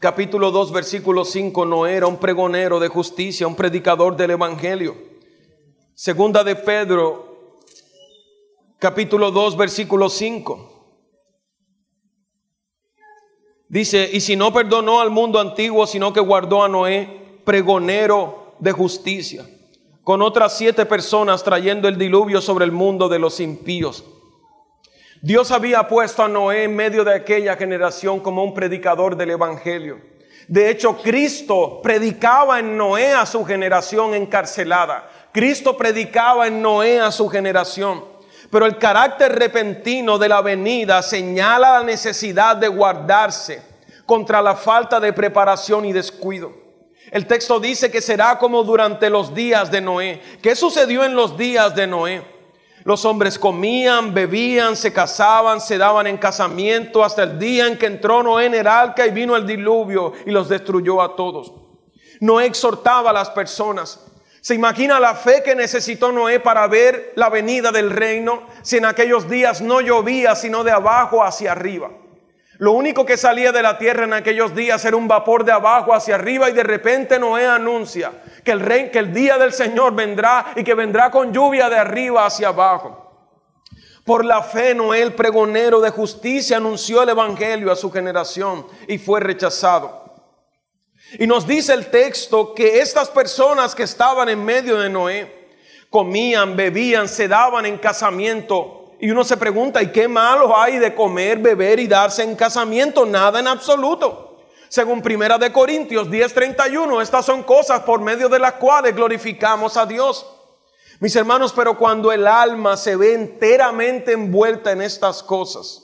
[0.00, 4.96] capítulo 2, versículo 5, Noé era un pregonero de justicia, un predicador del evangelio.
[5.94, 7.58] Segunda de Pedro,
[8.78, 10.73] capítulo 2, versículo 5.
[13.68, 18.72] Dice, y si no perdonó al mundo antiguo, sino que guardó a Noé, pregonero de
[18.72, 19.44] justicia
[20.04, 24.04] con otras siete personas trayendo el diluvio sobre el mundo de los impíos.
[25.22, 29.98] Dios había puesto a Noé en medio de aquella generación como un predicador del Evangelio.
[30.46, 35.08] De hecho, Cristo predicaba en Noé a su generación encarcelada.
[35.32, 38.04] Cristo predicaba en Noé a su generación.
[38.50, 43.62] Pero el carácter repentino de la venida señala la necesidad de guardarse
[44.06, 46.52] contra la falta de preparación y descuido.
[47.10, 50.20] El texto dice que será como durante los días de Noé.
[50.42, 52.22] ¿Qué sucedió en los días de Noé?
[52.84, 57.86] Los hombres comían, bebían, se casaban, se daban en casamiento hasta el día en que
[57.86, 61.52] entró Noé en el arca y vino el diluvio y los destruyó a todos.
[62.20, 64.00] Noé exhortaba a las personas.
[64.44, 68.84] ¿Se imagina la fe que necesitó Noé para ver la venida del reino si en
[68.84, 71.90] aquellos días no llovía sino de abajo hacia arriba?
[72.58, 75.94] Lo único que salía de la tierra en aquellos días era un vapor de abajo
[75.94, 78.12] hacia arriba y de repente Noé anuncia
[78.44, 83.00] que el día del Señor vendrá y que vendrá con lluvia de arriba hacia abajo.
[84.04, 88.98] Por la fe Noé, el pregonero de justicia, anunció el evangelio a su generación y
[88.98, 90.03] fue rechazado.
[91.18, 95.48] Y nos dice el texto que estas personas que estaban en medio de Noé
[95.90, 100.94] comían, bebían, se daban en casamiento y uno se pregunta, ¿y qué malo hay de
[100.94, 103.04] comer, beber y darse en casamiento?
[103.04, 104.38] Nada en absoluto.
[104.68, 109.86] Según Primera de Corintios 10:31, estas son cosas por medio de las cuales glorificamos a
[109.86, 110.26] Dios.
[111.00, 115.82] Mis hermanos, pero cuando el alma se ve enteramente envuelta en estas cosas,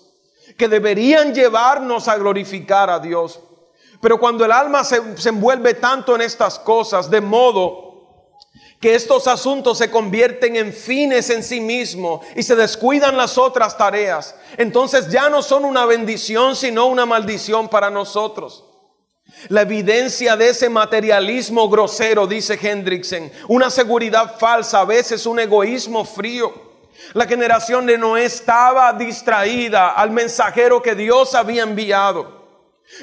[0.56, 3.40] que deberían llevarnos a glorificar a Dios,
[4.00, 7.90] pero cuando el alma se, se envuelve tanto en estas cosas, de modo
[8.80, 13.76] que estos asuntos se convierten en fines en sí mismos y se descuidan las otras
[13.76, 18.64] tareas, entonces ya no son una bendición, sino una maldición para nosotros.
[19.48, 26.04] La evidencia de ese materialismo grosero, dice Hendrickson, una seguridad falsa, a veces un egoísmo
[26.04, 26.52] frío.
[27.12, 32.39] La generación de Noé estaba distraída al mensajero que Dios había enviado.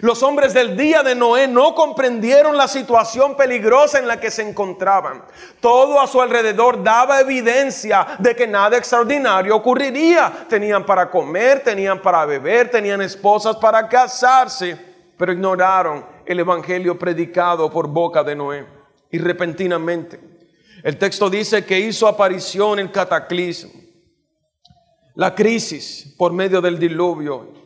[0.01, 4.47] Los hombres del día de Noé no comprendieron la situación peligrosa en la que se
[4.47, 5.23] encontraban.
[5.59, 10.45] Todo a su alrededor daba evidencia de que nada extraordinario ocurriría.
[10.47, 14.77] Tenían para comer, tenían para beber, tenían esposas para casarse,
[15.17, 18.67] pero ignoraron el evangelio predicado por boca de Noé.
[19.09, 20.19] Y repentinamente,
[20.83, 23.71] el texto dice que hizo aparición el cataclismo,
[25.15, 27.56] la crisis por medio del diluvio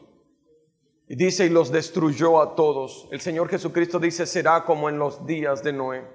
[1.12, 3.10] y dice, y los destruyó a todos.
[3.12, 6.06] El Señor Jesucristo dice, será como en los días de Noé.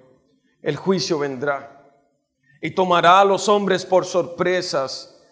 [0.63, 1.85] El juicio vendrá.
[2.63, 5.23] Y tomará a los hombres por sorpresas,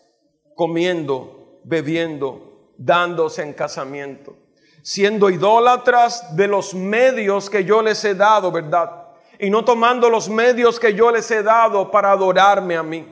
[0.54, 4.36] comiendo, bebiendo, dándose en casamiento,
[4.82, 9.14] siendo idólatras de los medios que yo les he dado, ¿verdad?
[9.38, 13.10] Y no tomando los medios que yo les he dado para adorarme a mí.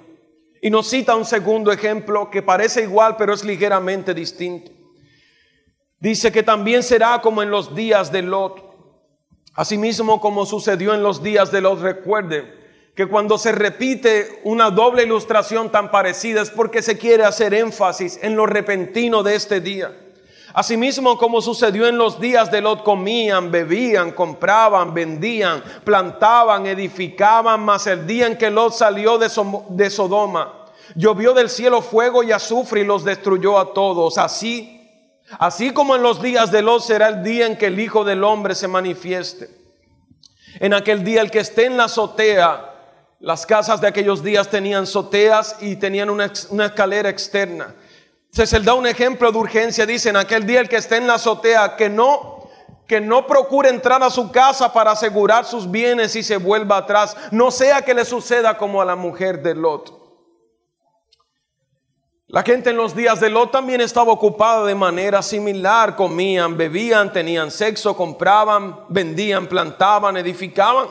[0.61, 4.82] Y nos cita un segundo ejemplo que parece igual, pero es ligeramente distinto.
[6.03, 8.61] Dice que también será como en los días de Lot.
[9.55, 12.53] Asimismo como sucedió en los días de Lot, recuerde
[12.97, 18.19] que cuando se repite una doble ilustración tan parecida es porque se quiere hacer énfasis
[18.21, 19.97] en lo repentino de este día.
[20.53, 27.87] Asimismo como sucedió en los días de Lot, comían, bebían, compraban, vendían, plantaban, edificaban, mas
[27.87, 29.31] el día en que Lot salió de,
[29.69, 34.19] de Sodoma, llovió del cielo fuego y azufre y los destruyó a todos.
[34.19, 34.82] Así
[35.38, 38.25] Así como en los días de Lot será el día en que el Hijo del
[38.25, 39.51] Hombre se manifieste.
[40.61, 42.71] En aquel día el que esté en la azotea,
[43.21, 47.75] las casas de aquellos días tenían azoteas y tenían una, escalera externa.
[48.31, 51.14] Se da un ejemplo de urgencia, dice, en aquel día el que esté en la
[51.14, 52.42] azotea, que no
[52.87, 57.16] que no procure entrar a su casa para asegurar sus bienes y se vuelva atrás,
[57.31, 60.02] no sea que le suceda como a la mujer de Lot.
[62.33, 65.95] La gente en los días de Lot también estaba ocupada de manera similar.
[65.95, 70.88] Comían, bebían, tenían sexo, compraban, vendían, plantaban, edificaban.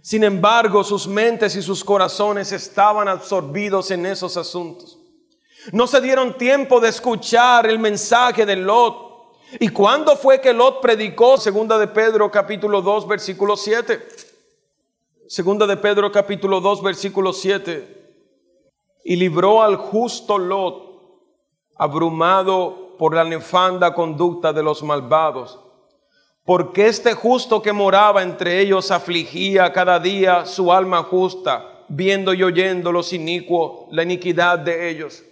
[0.00, 5.00] Sin embargo, sus mentes y sus corazones estaban absorbidos en esos asuntos.
[5.72, 9.32] No se dieron tiempo de escuchar el mensaje de Lot.
[9.58, 11.36] ¿Y cuándo fue que Lot predicó?
[11.38, 14.00] Segunda de Pedro capítulo 2 versículo 7.
[15.26, 18.01] Segunda de Pedro capítulo 2 versículo 7
[19.04, 20.92] y libró al justo Lot,
[21.76, 25.58] abrumado por la nefanda conducta de los malvados.
[26.44, 32.42] Porque este justo que moraba entre ellos afligía cada día su alma justa, viendo y
[32.42, 35.22] oyendo los inicuos, la iniquidad de ellos.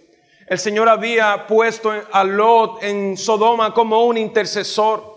[0.47, 5.10] El Señor había puesto a Lot en Sodoma como un intercesor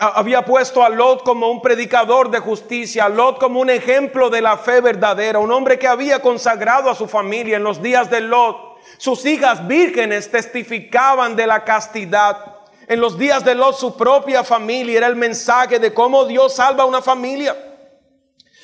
[0.00, 4.40] había puesto a Lot como un predicador de justicia, a Lot como un ejemplo de
[4.40, 8.22] la fe verdadera, un hombre que había consagrado a su familia en los días de
[8.22, 8.78] Lot.
[8.96, 12.56] Sus hijas vírgenes testificaban de la castidad.
[12.88, 16.84] En los días de Lot, su propia familia era el mensaje de cómo Dios salva
[16.84, 17.54] a una familia.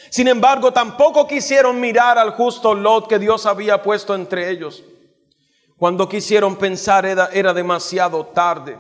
[0.09, 4.82] Sin embargo, tampoco quisieron mirar al justo Lot que Dios había puesto entre ellos.
[5.76, 8.78] Cuando quisieron pensar era, era demasiado tarde.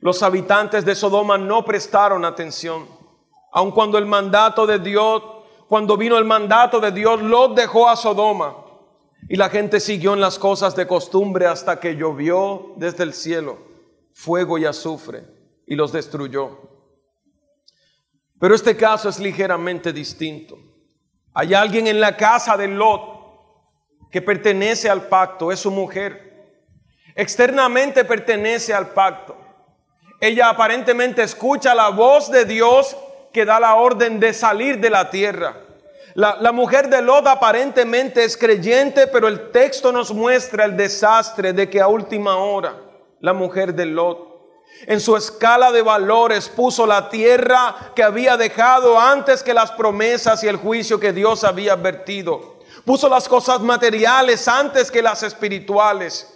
[0.00, 2.86] Los habitantes de Sodoma no prestaron atención.
[3.52, 5.22] Aun cuando el mandato de Dios,
[5.68, 8.56] cuando vino el mandato de Dios, Lot dejó a Sodoma.
[9.28, 13.70] Y la gente siguió en las cosas de costumbre hasta que llovió desde el cielo
[14.12, 15.24] fuego y azufre
[15.66, 16.58] y los destruyó.
[18.38, 20.58] Pero este caso es ligeramente distinto.
[21.32, 26.28] Hay alguien en la casa de Lot que pertenece al pacto, es su mujer.
[27.14, 29.39] Externamente pertenece al pacto.
[30.20, 32.96] Ella aparentemente escucha la voz de Dios
[33.32, 35.56] que da la orden de salir de la tierra.
[36.14, 41.70] La, mujer de Lot aparentemente es creyente, pero el texto nos muestra el desastre de
[41.70, 42.74] que a última hora
[43.20, 44.30] la mujer de Lot
[44.86, 50.42] en su escala de valores puso la tierra que había dejado antes que las promesas
[50.42, 52.58] y el juicio que Dios había advertido.
[52.84, 56.34] Puso las cosas materiales antes que las espirituales.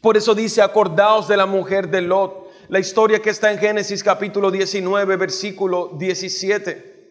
[0.00, 2.39] Por eso dice, acordaos de la mujer de Lot.
[2.70, 7.08] La historia que está en Génesis capítulo 19, versículo 17.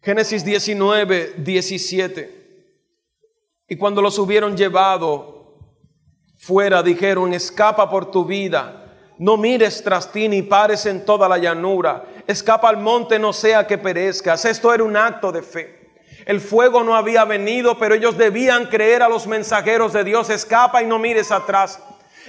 [0.00, 2.66] Génesis 19, 17.
[3.68, 5.58] Y cuando los hubieron llevado
[6.38, 8.96] fuera, dijeron, escapa por tu vida.
[9.18, 12.06] No mires tras ti ni pares en toda la llanura.
[12.26, 14.46] Escapa al monte, no sea que perezcas.
[14.46, 15.90] Esto era un acto de fe.
[16.24, 20.30] El fuego no había venido, pero ellos debían creer a los mensajeros de Dios.
[20.30, 21.82] Escapa y no mires atrás.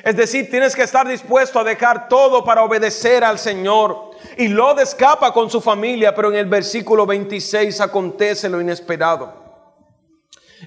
[0.04, 4.12] Es decir, tienes que estar dispuesto a dejar todo para obedecer al Señor.
[4.38, 9.34] Y Lot escapa con su familia, pero en el versículo 26 acontece lo inesperado.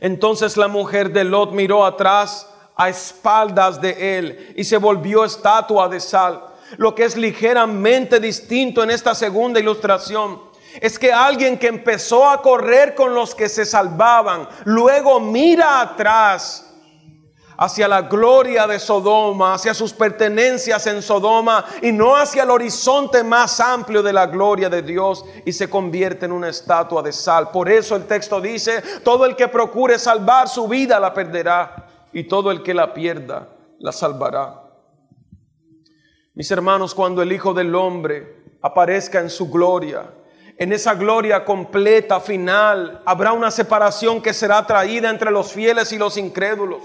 [0.00, 5.88] Entonces la mujer de Lot miró atrás a espaldas de él y se volvió estatua
[5.88, 6.44] de sal.
[6.76, 10.40] Lo que es ligeramente distinto en esta segunda ilustración
[10.80, 16.69] es que alguien que empezó a correr con los que se salvaban, luego mira atrás
[17.60, 23.22] hacia la gloria de Sodoma, hacia sus pertenencias en Sodoma y no hacia el horizonte
[23.22, 27.50] más amplio de la gloria de Dios y se convierte en una estatua de sal.
[27.50, 32.24] Por eso el texto dice, todo el que procure salvar su vida la perderá y
[32.24, 33.48] todo el que la pierda
[33.78, 34.62] la salvará.
[36.32, 40.10] Mis hermanos, cuando el Hijo del Hombre aparezca en su gloria,
[40.56, 45.98] en esa gloria completa final habrá una separación que será traída entre los fieles y
[45.98, 46.82] los incrédulos.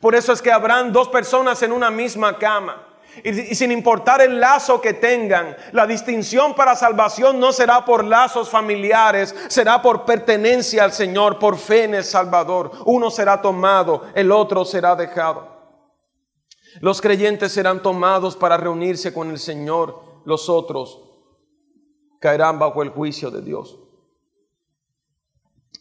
[0.00, 2.86] Por eso es que habrán dos personas en una misma cama.
[3.24, 8.48] Y, sin importar el lazo que tengan, la distinción para salvación no será por lazos
[8.48, 12.70] familiares, será por pertenencia al Señor, por fe en el Salvador.
[12.86, 15.60] Uno será tomado, el otro será dejado.
[16.80, 21.10] Los creyentes serán tomados para reunirse con el Señor, los otros
[22.20, 23.79] caerán bajo el juicio de Dios.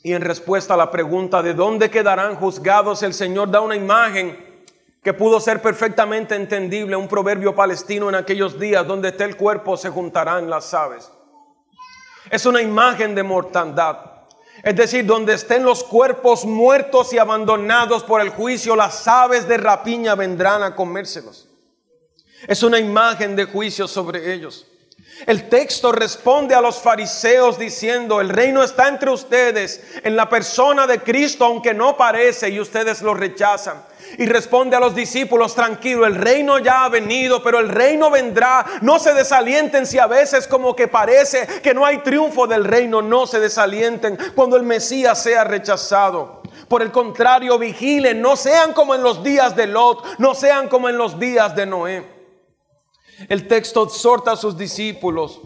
[0.02, 4.64] Y en respuesta a la pregunta de dónde quedarán juzgados, el Señor da una imagen
[5.04, 9.78] que pudo ser perfectamente entendible, un proverbio palestino en aquellos días, donde esté el cuerpo
[9.78, 11.12] se juntarán las aves.
[12.30, 13.97] Es una imagen de mortandad.
[14.62, 19.58] Es decir, donde estén los cuerpos muertos y abandonados por el juicio, las aves de
[19.58, 21.47] rapiña vendrán a comérselos.
[22.47, 24.68] Es una imagen de juicio sobre ellos.
[25.26, 30.88] El texto responde a los fariseos diciendo, el reino está entre ustedes en la persona
[30.88, 33.84] de Cristo, aunque no parece y ustedes lo rechazan.
[34.17, 38.65] Y responde a los discípulos, tranquilo, el reino ya ha venido, pero el reino vendrá.
[38.82, 43.01] No se desalienten si a veces como que parece que no hay triunfo del reino,
[43.01, 46.41] no se desalienten cuando el Mesías sea rechazado.
[46.67, 50.89] Por el contrario, vigilen, no sean como en los días de Lot, no sean como
[50.89, 52.18] en los días de Noé.
[53.28, 55.41] El texto exhorta a sus discípulos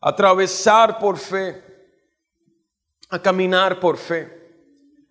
[0.00, 1.62] a atravesar por fe,
[3.08, 4.28] a caminar por fe,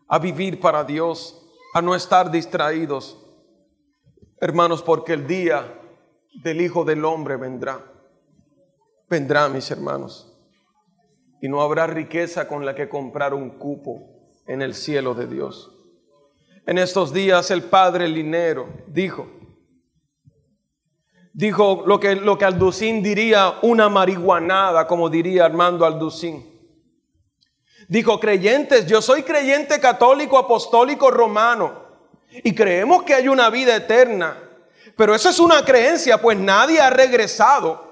[0.07, 1.39] a vivir para Dios,
[1.73, 3.19] a no estar distraídos.
[4.39, 5.79] Hermanos, porque el día
[6.43, 7.83] del Hijo del Hombre vendrá.
[9.09, 10.29] Vendrá, mis hermanos.
[11.41, 14.13] Y no habrá riqueza con la que comprar un cupo
[14.45, 15.71] en el cielo de Dios.
[16.65, 19.27] En estos días el padre Linero dijo,
[21.33, 26.49] dijo lo que, lo que Alducín diría una marihuanada, como diría Armando Alducín.
[27.87, 31.83] Dijo, creyentes, yo soy creyente católico, apostólico, romano,
[32.43, 34.37] y creemos que hay una vida eterna,
[34.95, 37.91] pero eso es una creencia, pues nadie ha regresado.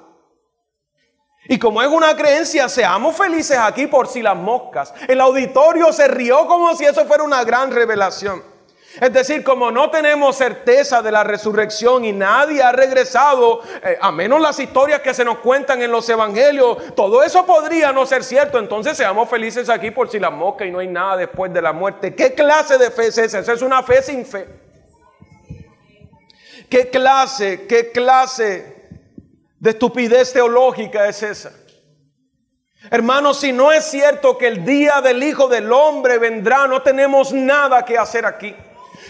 [1.46, 4.94] Y como es una creencia, seamos felices aquí por si las moscas.
[5.08, 8.51] El auditorio se rió como si eso fuera una gran revelación.
[9.00, 14.12] Es decir, como no tenemos certeza de la resurrección y nadie ha regresado, eh, a
[14.12, 18.24] menos las historias que se nos cuentan en los evangelios, todo eso podría no ser
[18.24, 18.60] cierto.
[18.60, 21.72] Entonces seamos felices aquí por si la mosca y no hay nada después de la
[21.72, 22.14] muerte.
[22.14, 23.40] ¿Qué clase de fe es esa?
[23.40, 24.48] Esa es una fe sin fe.
[26.70, 28.90] ¿Qué clase, qué clase
[29.58, 31.52] de estupidez teológica es esa?
[32.90, 37.32] Hermanos, si no es cierto que el día del Hijo del Hombre vendrá, no tenemos
[37.32, 38.56] nada que hacer aquí.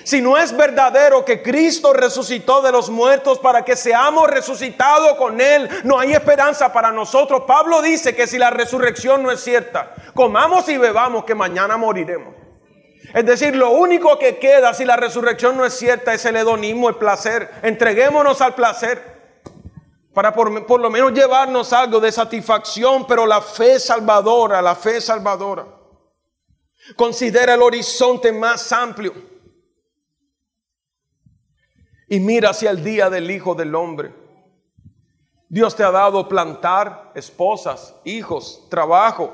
[0.03, 5.39] Si no es verdadero que Cristo resucitó de los muertos para que seamos resucitados con
[5.39, 7.43] Él, no hay esperanza para nosotros.
[7.45, 12.33] Pablo dice que si la resurrección no es cierta, comamos y bebamos que mañana moriremos.
[13.13, 16.89] Es decir, lo único que queda si la resurrección no es cierta es el hedonismo,
[16.89, 17.49] el placer.
[17.61, 19.21] Entreguémonos al placer
[20.13, 24.99] para por, por, lo menos llevarnos algo de satisfacción, pero la fe salvadora, la fe
[24.99, 25.65] salvadora,
[26.95, 29.30] considera el horizonte más amplio
[32.11, 34.13] y mira hacia el día del Hijo del Hombre.
[35.47, 39.31] Dios te ha dado plantar esposas, hijos, trabajo.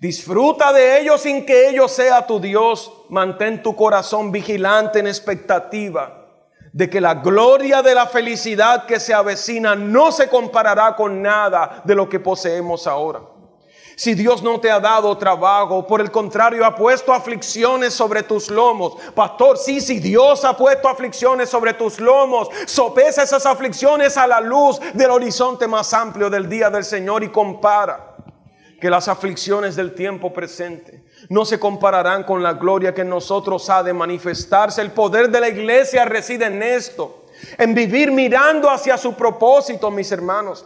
[0.00, 2.92] Disfruta de ellos sin que ellos sea tu Dios.
[3.08, 6.26] Mantén tu corazón vigilante en expectativa
[6.72, 11.82] de que la gloria de la felicidad que se avecina no se comparará con nada
[11.84, 13.20] de lo que poseemos ahora.
[13.98, 18.48] Si Dios no te ha dado trabajo, por el contrario, ha puesto aflicciones sobre tus
[18.48, 18.94] lomos.
[19.12, 24.40] Pastor, sí, si Dios ha puesto aflicciones sobre tus lomos, sopesa esas aflicciones a la
[24.40, 28.14] luz del horizonte más amplio del día del Señor y compara
[28.80, 33.68] que las aflicciones del tiempo presente no se compararán con la gloria que en nosotros
[33.68, 34.80] ha de manifestarse.
[34.80, 37.24] El poder de la iglesia reside en esto,
[37.58, 40.64] en vivir mirando hacia su propósito, mis hermanos.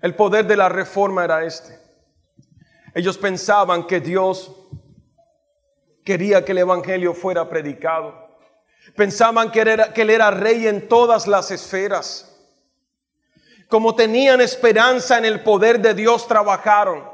[0.00, 1.78] El poder de la reforma era este.
[2.94, 4.52] Ellos pensaban que Dios
[6.04, 8.28] quería que el Evangelio fuera predicado.
[8.96, 9.62] Pensaban que,
[9.94, 12.24] que Él era rey en todas las esferas.
[13.68, 17.04] Como tenían esperanza en el poder de Dios, trabajaron.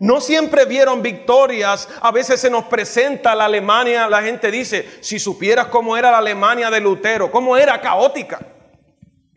[0.00, 1.88] No siempre vieron victorias.
[2.00, 6.18] A veces se nos presenta la Alemania, la gente dice, si supieras cómo era la
[6.18, 8.40] Alemania de Lutero, cómo era caótica.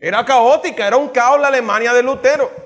[0.00, 2.63] Era caótica, era un caos la Alemania de Lutero.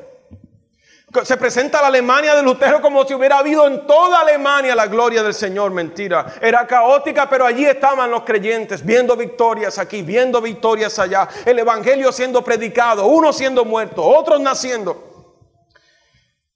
[1.24, 5.22] Se presenta la Alemania de Lutero como si hubiera habido en toda Alemania la gloria
[5.22, 5.70] del Señor.
[5.70, 6.34] Mentira.
[6.40, 11.26] Era caótica, pero allí estaban los creyentes viendo victorias aquí, viendo victorias allá.
[11.46, 15.46] El Evangelio siendo predicado, uno siendo muerto, otros naciendo.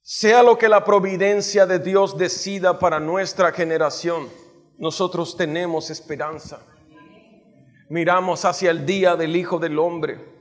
[0.03, 4.29] Sea lo que la providencia de Dios decida para nuestra generación,
[4.77, 6.59] nosotros tenemos esperanza.
[7.89, 10.33] Miramos hacia el día del Hijo del Hombre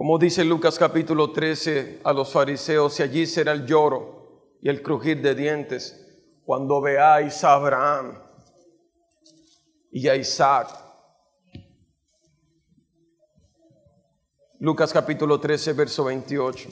[0.00, 4.82] Como dice Lucas capítulo 13 a los fariseos, y allí será el lloro y el
[4.82, 8.18] crujir de dientes cuando veáis a Abraham
[9.92, 10.70] y a Isaac.
[14.60, 16.70] Lucas capítulo 13, verso 28.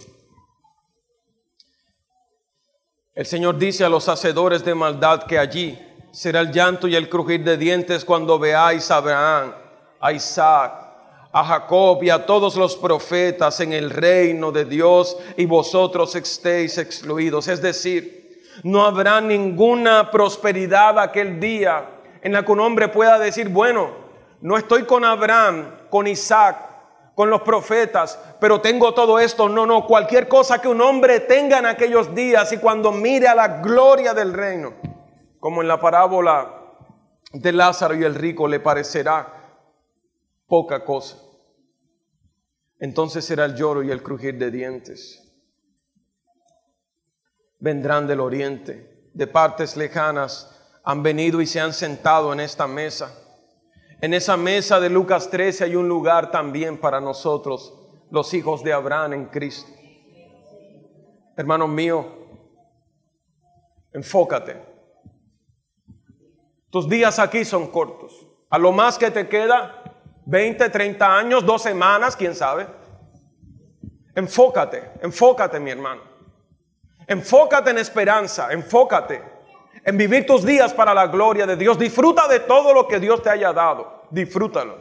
[3.14, 5.79] El Señor dice a los hacedores de maldad que allí
[6.12, 9.55] será el llanto y el crujir de dientes cuando veáis a Abraham,
[10.01, 10.88] a Isaac
[11.33, 16.79] a Jacob y a todos los profetas en el reino de Dios y vosotros estéis
[16.79, 17.49] excluidos.
[17.49, 21.85] Es decir, no habrá ninguna prosperidad aquel día
[22.22, 23.91] en la que un hombre pueda decir, bueno,
[24.41, 26.57] no estoy con Abraham, con Isaac,
[27.14, 29.49] con los profetas, pero tengo todo esto.
[29.49, 33.35] No, no, cualquier cosa que un hombre tenga en aquellos días y cuando mire a
[33.35, 34.74] la gloria del reino,
[35.41, 36.55] como en la parábola
[37.33, 39.38] de Lázaro y el rico, le parecerá
[40.49, 41.18] poca cosa.
[42.80, 45.22] Entonces será el lloro y el crujir de dientes.
[47.61, 53.14] Vendrán del oriente, de partes lejanas, han venido y se han sentado en esta mesa.
[54.01, 57.74] En esa mesa de Lucas 13 hay un lugar también para nosotros,
[58.11, 59.70] los hijos de Abraham en Cristo.
[61.36, 62.07] Hermano mío,
[63.92, 64.62] enfócate.
[66.70, 68.26] Tus días aquí son cortos.
[68.51, 69.78] A lo más que te queda
[70.29, 72.66] 20, 30 años, dos semanas, quién sabe.
[74.14, 76.03] Enfócate, enfócate mi hermano.
[77.07, 79.22] Enfócate en esperanza, enfócate
[79.83, 81.79] en vivir tus días para la gloria de Dios.
[81.79, 84.03] Disfruta de todo lo que Dios te haya dado.
[84.11, 84.76] Disfrútalo.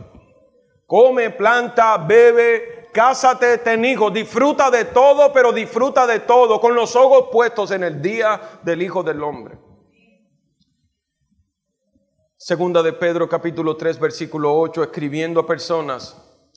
[0.86, 4.12] Come, planta, bebe, cásate, ten hijos.
[4.12, 8.82] Disfruta de todo, pero disfruta de todo con los ojos puestos en el día del
[8.82, 9.58] Hijo del Hombre.
[12.48, 16.16] Segunda de Pedro capítulo 3 versículo 8, escribiendo a personas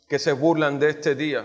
[0.09, 1.45] que se burlan de este día.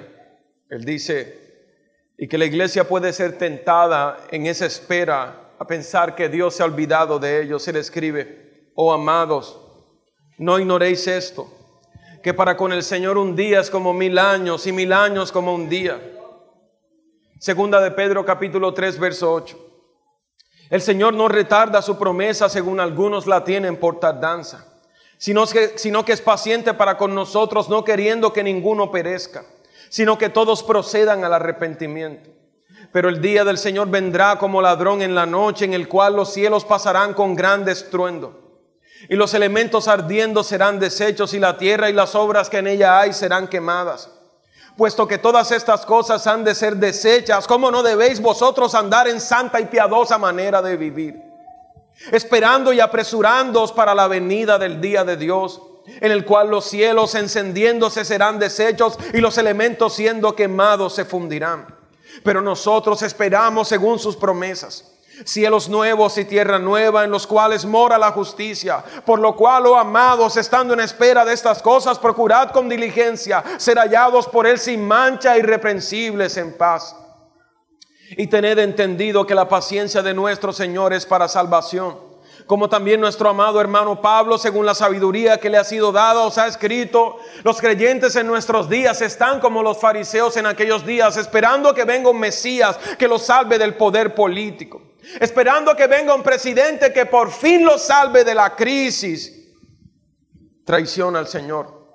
[0.70, 1.74] Él dice,
[2.16, 6.62] Y que la iglesia puede ser tentada en esa espera a pensar que Dios se
[6.62, 7.68] ha olvidado de ellos.
[7.68, 9.60] Él escribe, oh amados,
[10.38, 11.52] no ignoréis esto,
[12.22, 15.56] que para con el Señor un día es como mil años y mil años como
[15.56, 16.00] un día.
[17.40, 19.65] Segunda de Pedro capítulo 3 verso 8.
[20.70, 24.66] El Señor no retarda su promesa según algunos la tienen por tardanza,
[25.18, 29.46] sino que, sino que es paciente para con nosotros, no queriendo que ninguno perezca,
[29.90, 32.32] sino que todos procedan al arrepentimiento.
[32.92, 36.34] Pero el día del Señor vendrá como ladrón en la noche, en el cual los
[36.34, 38.42] cielos pasarán con gran estruendo,
[39.08, 43.00] y los elementos ardiendo serán deshechos, y la tierra y las obras que en ella
[43.00, 44.10] hay serán quemadas.
[44.78, 49.22] Puesto que todas estas cosas han de ser deshechas, ¿cómo no debéis vosotros andar en
[49.22, 51.22] santa y piadosa manera de vivir?
[52.12, 57.16] Esperando y apresurándoos para la venida del día de Dios, en el cual los cielos
[57.16, 61.68] encendiéndose serán deshechos y los elementos siendo quemados se fundirán.
[62.24, 67.98] Pero nosotros esperamos según sus promesas cielos nuevos y tierra nueva en los cuales mora
[67.98, 68.84] la justicia.
[69.06, 73.78] Por lo cual, oh amados, estando en espera de estas cosas, procurad con diligencia ser
[73.78, 76.96] hallados por Él sin mancha, irreprensibles en paz.
[78.12, 83.30] Y tened entendido que la paciencia de nuestro Señor es para salvación como también nuestro
[83.30, 87.60] amado hermano Pablo, según la sabiduría que le ha sido dada, os ha escrito, los
[87.60, 92.20] creyentes en nuestros días están como los fariseos en aquellos días, esperando que venga un
[92.20, 94.82] Mesías que los salve del poder político,
[95.20, 99.32] esperando que venga un presidente que por fin los salve de la crisis.
[100.66, 101.86] Traición al Señor.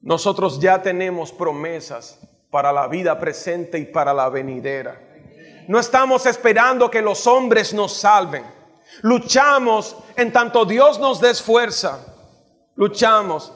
[0.00, 2.20] Nosotros ya tenemos promesas
[2.50, 5.02] para la vida presente y para la venidera.
[5.68, 8.44] No estamos esperando que los hombres nos salven.
[9.02, 11.98] Luchamos en tanto Dios nos des fuerza.
[12.76, 13.52] Luchamos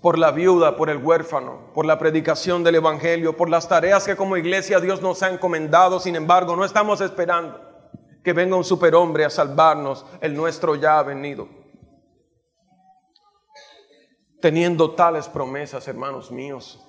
[0.00, 4.16] por la viuda, por el huérfano, por la predicación del Evangelio, por las tareas que
[4.16, 6.00] como iglesia Dios nos ha encomendado.
[6.00, 7.60] Sin embargo, no estamos esperando
[8.22, 10.06] que venga un superhombre a salvarnos.
[10.20, 11.48] El nuestro ya ha venido.
[14.40, 16.84] Teniendo tales promesas, hermanos míos,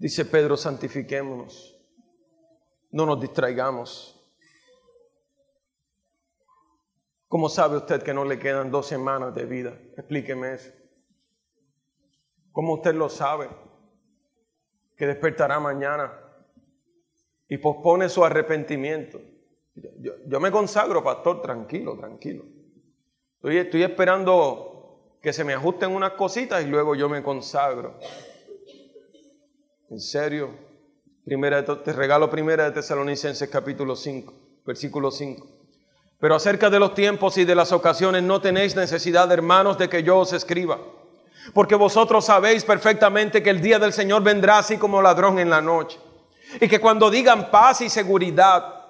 [0.00, 1.78] Dice Pedro, santifiquémonos,
[2.90, 4.18] no nos distraigamos.
[7.30, 9.78] ¿Cómo sabe usted que no le quedan dos semanas de vida?
[9.96, 10.72] Explíqueme eso.
[12.50, 13.48] ¿Cómo usted lo sabe?
[14.96, 16.12] Que despertará mañana
[17.48, 19.20] y pospone su arrepentimiento.
[20.26, 22.42] Yo, me consagro, pastor, tranquilo, tranquilo.
[23.36, 27.96] Estoy, estoy esperando que se me ajusten unas cositas y luego yo me consagro.
[29.88, 30.50] En serio.
[31.24, 34.34] Primera, te regalo primera de Tesalonicenses capítulo 5,
[34.66, 35.59] versículo 5.
[36.20, 40.02] Pero acerca de los tiempos y de las ocasiones no tenéis necesidad, hermanos, de que
[40.02, 40.78] yo os escriba.
[41.54, 45.62] Porque vosotros sabéis perfectamente que el día del Señor vendrá así como ladrón en la
[45.62, 45.98] noche.
[46.60, 48.80] Y que cuando digan paz y seguridad,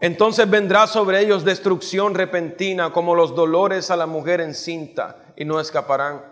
[0.00, 5.58] entonces vendrá sobre ellos destrucción repentina como los dolores a la mujer encinta y no
[5.58, 6.22] escaparán.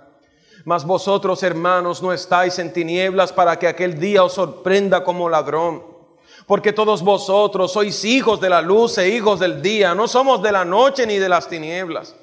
[0.67, 5.94] Mas vosotros, hermanos, no estáis en tinieblas para que aquel día os sorprenda como ladrón.
[6.47, 10.53] Porque todos vosotros sois hijos de la luz e hijos del día, no somos de
[10.53, 12.15] la noche ni de las tinieblas.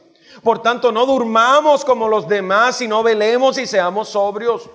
[0.44, 4.70] Por tanto, no durmamos como los demás, sino velemos y seamos sobrios.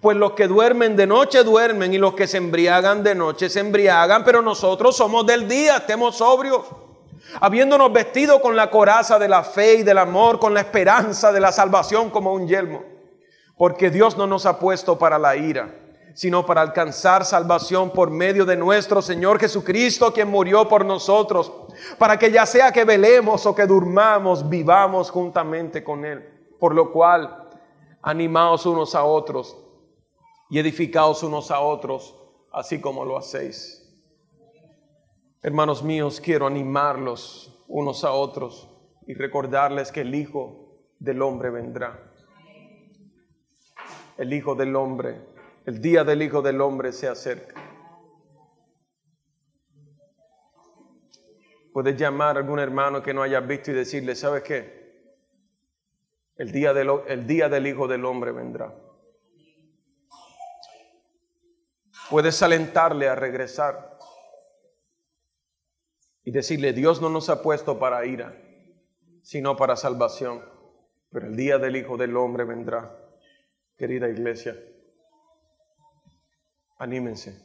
[0.00, 3.60] Pues los que duermen de noche duermen y los que se embriagan de noche se
[3.60, 6.62] embriagan, pero nosotros somos del día, estemos sobrios
[7.40, 11.40] habiéndonos vestido con la coraza de la fe y del amor, con la esperanza de
[11.40, 12.82] la salvación como un yelmo.
[13.56, 15.74] Porque Dios no nos ha puesto para la ira,
[16.18, 21.52] sino para alcanzar salvación por medio de nuestro Señor Jesucristo, quien murió por nosotros,
[21.96, 26.28] para que ya sea que velemos o que durmamos, vivamos juntamente con Él.
[26.58, 27.48] Por lo cual,
[28.02, 29.56] animaos unos a otros
[30.50, 32.16] y edificaos unos a otros,
[32.50, 33.88] así como lo hacéis.
[35.40, 38.68] Hermanos míos, quiero animarlos unos a otros
[39.06, 42.10] y recordarles que el Hijo del Hombre vendrá.
[44.16, 45.27] El Hijo del Hombre,
[45.68, 47.54] el día del Hijo del Hombre se acerca.
[51.74, 55.18] Puedes llamar a algún hermano que no hayas visto y decirle, ¿sabes qué?
[56.36, 58.74] El día, del, el día del Hijo del Hombre vendrá.
[62.08, 63.98] Puedes alentarle a regresar
[66.24, 68.34] y decirle, Dios no nos ha puesto para ira,
[69.20, 70.42] sino para salvación.
[71.10, 72.98] Pero el día del Hijo del Hombre vendrá.
[73.76, 74.56] Querida iglesia,
[76.78, 77.38] anímense.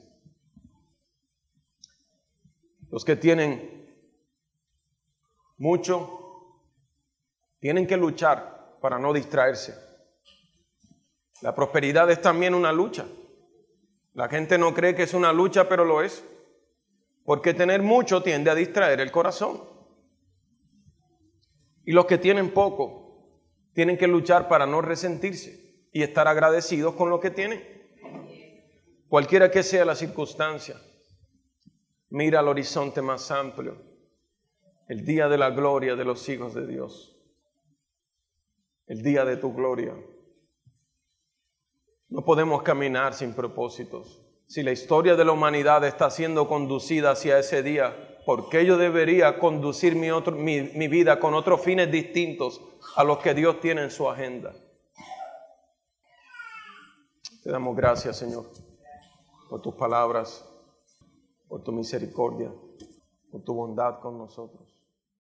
[2.89, 3.83] Los que tienen
[5.57, 6.59] mucho,
[7.59, 9.75] tienen que luchar para no distraerse.
[11.41, 13.05] La prosperidad es también una lucha.
[14.13, 16.23] La gente no cree que es una lucha, pero lo es.
[17.25, 19.61] Porque tener mucho tiende a distraer el corazón.
[21.85, 23.03] Y los que tienen poco
[23.73, 27.82] tienen que luchar para no resentirse y estar agradecidos con lo que tienen.
[29.13, 30.75] Cualquiera que sea la circunstancia,
[32.09, 33.79] mira al horizonte más amplio,
[34.87, 37.15] el día de la gloria de los hijos de Dios,
[38.87, 39.93] el día de tu gloria.
[42.09, 44.19] No podemos caminar sin propósitos.
[44.47, 48.77] Si la historia de la humanidad está siendo conducida hacia ese día, ¿por qué yo
[48.79, 52.61] debería conducir mi, mi, mi vida con otros fines distintos
[52.95, 54.55] a los que Dios tiene en su agenda?
[57.43, 58.49] Te damos gracias, Señor,
[59.53, 60.51] por tus palabras,
[61.47, 62.51] por tu misericordia,
[63.31, 64.72] por tu bondad con nosotros.